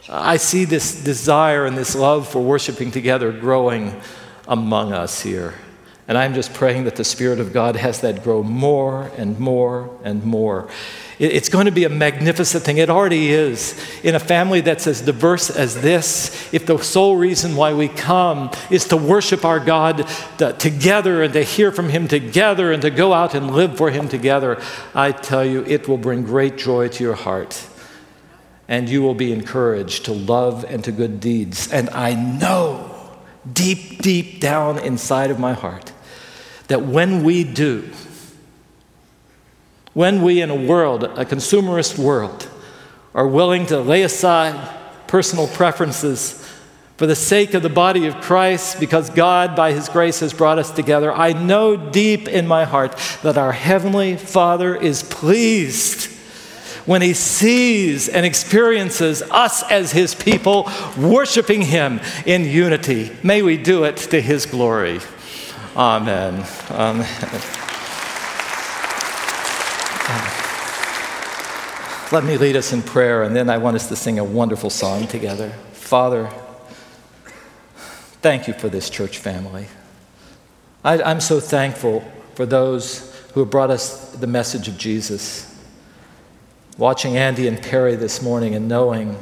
I 0.08 0.38
see 0.38 0.66
this 0.66 1.04
desire 1.04 1.66
and 1.66 1.78
this 1.78 1.96
love 1.96 2.28
for 2.28 2.42
worshiping 2.42 2.92
together 2.92 3.32
growing 3.32 4.00
among 4.48 4.94
us 4.94 5.22
here. 5.22 5.56
And 6.08 6.18
I'm 6.18 6.34
just 6.34 6.54
praying 6.54 6.84
that 6.84 6.98
the 6.98 7.04
Spirit 7.04 7.40
of 7.40 7.54
God 7.54 7.76
has 7.76 8.02
that 8.02 8.24
grow 8.24 8.44
more 8.44 9.12
and 9.18 9.40
more 9.40 9.98
and 10.04 10.24
more. 10.24 10.70
It's 11.22 11.50
going 11.50 11.68
to 11.68 11.72
be 11.72 11.84
a 11.84 11.90
magnificent 11.90 12.64
thing. 12.64 12.80
It 12.80 12.90
already 12.90 13.30
is. 13.30 13.80
In 14.04 14.16
a 14.16 14.20
family 14.20 14.62
that's 14.62 14.88
as 14.88 15.02
diverse 15.02 15.52
as 15.52 15.80
this, 15.80 16.52
if 16.52 16.66
the 16.66 16.80
sole 16.80 17.16
reason 17.16 17.56
why 17.56 17.76
we 17.76 17.90
come 17.90 18.50
is 18.72 18.86
to 18.86 18.98
worship 18.98 19.46
our 19.46 19.60
God 19.60 20.08
together 20.58 21.22
and 21.22 21.32
to 21.34 21.44
hear 21.44 21.72
from 21.72 21.90
Him 21.90 22.08
together 22.08 22.72
and 22.72 22.82
to 22.82 22.90
go 22.90 23.14
out 23.14 23.36
and 23.36 23.52
live 23.52 23.78
for 23.78 23.92
Him 23.92 24.10
together, 24.10 24.60
I 24.96 25.12
tell 25.12 25.46
you, 25.46 25.64
it 25.66 25.88
will 25.88 26.00
bring 26.00 26.24
great 26.24 26.58
joy 26.58 26.88
to 26.88 27.04
your 27.04 27.14
heart. 27.14 27.68
And 28.68 28.90
you 28.90 29.04
will 29.04 29.14
be 29.14 29.32
encouraged 29.32 30.06
to 30.06 30.14
love 30.14 30.66
and 30.68 30.84
to 30.86 30.92
good 30.92 31.20
deeds. 31.20 31.72
And 31.72 31.92
I 31.92 32.16
know 32.16 32.90
deep, 33.54 34.02
deep 34.02 34.40
down 34.40 34.80
inside 34.80 35.30
of 35.30 35.38
my 35.38 35.54
heart 35.54 35.92
that 36.68 36.82
when 36.82 37.24
we 37.24 37.44
do, 37.44 37.92
when 39.94 40.22
we, 40.22 40.42
in 40.42 40.50
a 40.50 40.56
world, 40.56 41.04
a 41.04 41.26
consumerist 41.26 41.98
world, 41.98 42.50
are 43.14 43.28
willing 43.28 43.66
to 43.66 43.80
lay 43.80 44.04
aside 44.04 44.70
personal 45.08 45.48
preferences 45.48 46.38
for 46.96 47.08
the 47.08 47.16
sake 47.16 47.56
of 47.56 47.64
the 47.64 47.70
body 47.70 48.06
of 48.06 48.22
Christ, 48.22 48.80
because 48.80 49.10
God, 49.10 49.56
by 49.56 49.72
His 49.72 49.90
grace, 49.90 50.20
has 50.20 50.34
brought 50.34 50.60
us 50.60 50.70
together, 50.70 51.12
I 51.12 51.34
know 51.34 51.76
deep 51.76 52.28
in 52.28 52.48
my 52.48 52.64
heart 52.64 52.96
that 53.24 53.40
our 53.40 53.52
Heavenly 53.52 54.18
Father 54.18 54.76
is 54.76 55.02
pleased 55.02 56.12
when 56.86 57.02
He 57.02 57.14
sees 57.14 58.08
and 58.08 58.24
experiences 58.24 59.24
us 59.24 59.64
as 59.72 59.92
His 59.92 60.14
people 60.14 60.70
worshiping 60.96 61.64
Him 61.64 62.00
in 62.26 62.46
unity. 62.46 63.12
May 63.24 63.42
we 63.42 63.58
do 63.58 63.84
it 63.84 63.98
to 63.98 64.22
His 64.22 64.46
glory. 64.46 65.00
Amen. 65.76 66.46
Amen. 66.70 67.61
Let 72.12 72.26
me 72.26 72.36
lead 72.36 72.58
us 72.58 72.74
in 72.74 72.82
prayer, 72.82 73.24
and 73.24 73.34
then 73.34 73.50
I 73.50 73.58
want 73.58 73.78
us 73.78 73.88
to 73.88 73.96
sing 73.96 74.20
a 74.20 74.24
wonderful 74.26 74.70
song 74.70 75.08
together. 75.08 75.50
Father, 75.72 76.30
thank 78.22 78.50
you 78.50 78.54
for 78.54 78.68
this 78.68 78.90
church 78.90 79.18
family. 79.18 79.68
I, 80.84 81.10
am 81.10 81.22
so 81.22 81.40
thankful 81.40 82.04
for 82.36 82.46
those 82.46 83.16
who 83.34 83.40
have 83.40 83.50
brought 83.50 83.72
us 83.72 84.12
the 84.12 84.28
message 84.28 84.68
of 84.68 84.78
Jesus. 84.78 85.58
Watching 86.78 87.16
Andy 87.16 87.48
and 87.48 87.62
Perry 87.64 87.96
this 87.96 88.22
morning 88.22 88.56
and 88.56 88.68
knowing 88.68 89.18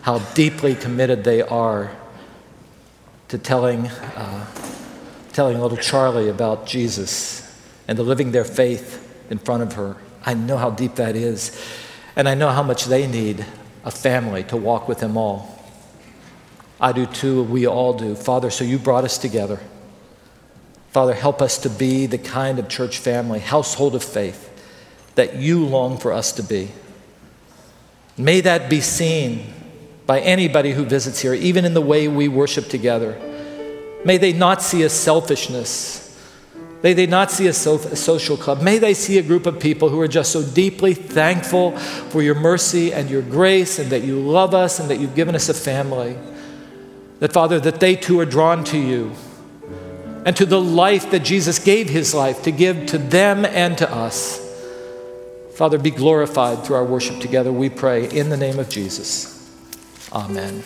how 0.00 0.18
deeply 0.34 0.74
committed 0.74 1.22
they 1.22 1.40
are 1.40 1.92
to 3.28 3.38
telling, 3.38 3.86
uh, 3.86 4.44
telling 5.32 5.60
little 5.60 5.78
Charlie 5.78 6.30
about 6.30 6.66
Jesus 6.66 7.62
and 7.86 7.94
to 7.96 8.02
living 8.02 8.32
their 8.32 8.44
faith 8.44 9.24
in 9.30 9.38
front 9.38 9.62
of 9.62 9.74
her. 9.74 9.96
I 10.26 10.34
know 10.34 10.56
how 10.56 10.70
deep 10.70 10.96
that 10.96 11.14
is. 11.14 11.56
And 12.16 12.28
I 12.28 12.34
know 12.34 12.50
how 12.50 12.62
much 12.62 12.84
they 12.84 13.06
need 13.06 13.44
a 13.84 13.90
family 13.90 14.44
to 14.44 14.56
walk 14.56 14.88
with 14.88 14.98
them 14.98 15.16
all. 15.16 15.62
I 16.80 16.92
do 16.92 17.06
too, 17.06 17.42
we 17.44 17.66
all 17.66 17.94
do. 17.94 18.14
Father, 18.14 18.50
so 18.50 18.64
you 18.64 18.78
brought 18.78 19.04
us 19.04 19.18
together. 19.18 19.60
Father, 20.90 21.14
help 21.14 21.42
us 21.42 21.58
to 21.58 21.70
be 21.70 22.06
the 22.06 22.18
kind 22.18 22.58
of 22.58 22.68
church 22.68 22.98
family, 22.98 23.40
household 23.40 23.94
of 23.94 24.04
faith 24.04 24.50
that 25.16 25.36
you 25.36 25.64
long 25.64 25.98
for 25.98 26.12
us 26.12 26.32
to 26.32 26.42
be. 26.42 26.70
May 28.16 28.40
that 28.42 28.70
be 28.70 28.80
seen 28.80 29.52
by 30.06 30.20
anybody 30.20 30.72
who 30.72 30.84
visits 30.84 31.20
here, 31.20 31.34
even 31.34 31.64
in 31.64 31.74
the 31.74 31.80
way 31.80 32.06
we 32.06 32.28
worship 32.28 32.68
together. 32.68 33.18
May 34.04 34.18
they 34.18 34.32
not 34.32 34.62
see 34.62 34.82
a 34.82 34.88
selfishness 34.88 36.03
May 36.84 36.92
they 36.92 37.06
not 37.06 37.30
see 37.30 37.46
a, 37.46 37.52
so, 37.54 37.76
a 37.76 37.96
social 37.96 38.36
club. 38.36 38.60
May 38.60 38.76
they 38.76 38.92
see 38.92 39.16
a 39.16 39.22
group 39.22 39.46
of 39.46 39.58
people 39.58 39.88
who 39.88 39.98
are 40.02 40.06
just 40.06 40.30
so 40.30 40.42
deeply 40.42 40.92
thankful 40.92 41.78
for 41.78 42.22
your 42.22 42.34
mercy 42.34 42.92
and 42.92 43.08
your 43.08 43.22
grace 43.22 43.78
and 43.78 43.88
that 43.88 44.02
you 44.02 44.20
love 44.20 44.54
us 44.54 44.78
and 44.78 44.90
that 44.90 45.00
you've 45.00 45.14
given 45.14 45.34
us 45.34 45.48
a 45.48 45.54
family. 45.54 46.14
That, 47.20 47.32
Father, 47.32 47.58
that 47.60 47.80
they 47.80 47.96
too 47.96 48.20
are 48.20 48.26
drawn 48.26 48.64
to 48.64 48.78
you 48.78 49.12
and 50.26 50.36
to 50.36 50.44
the 50.44 50.60
life 50.60 51.10
that 51.10 51.20
Jesus 51.20 51.58
gave 51.58 51.88
his 51.88 52.12
life 52.12 52.42
to 52.42 52.50
give 52.50 52.84
to 52.86 52.98
them 52.98 53.46
and 53.46 53.78
to 53.78 53.90
us. 53.90 54.38
Father, 55.54 55.78
be 55.78 55.90
glorified 55.90 56.64
through 56.64 56.76
our 56.76 56.84
worship 56.84 57.18
together, 57.18 57.50
we 57.50 57.70
pray, 57.70 58.10
in 58.10 58.28
the 58.28 58.36
name 58.36 58.58
of 58.58 58.68
Jesus. 58.68 59.50
Amen. 60.12 60.62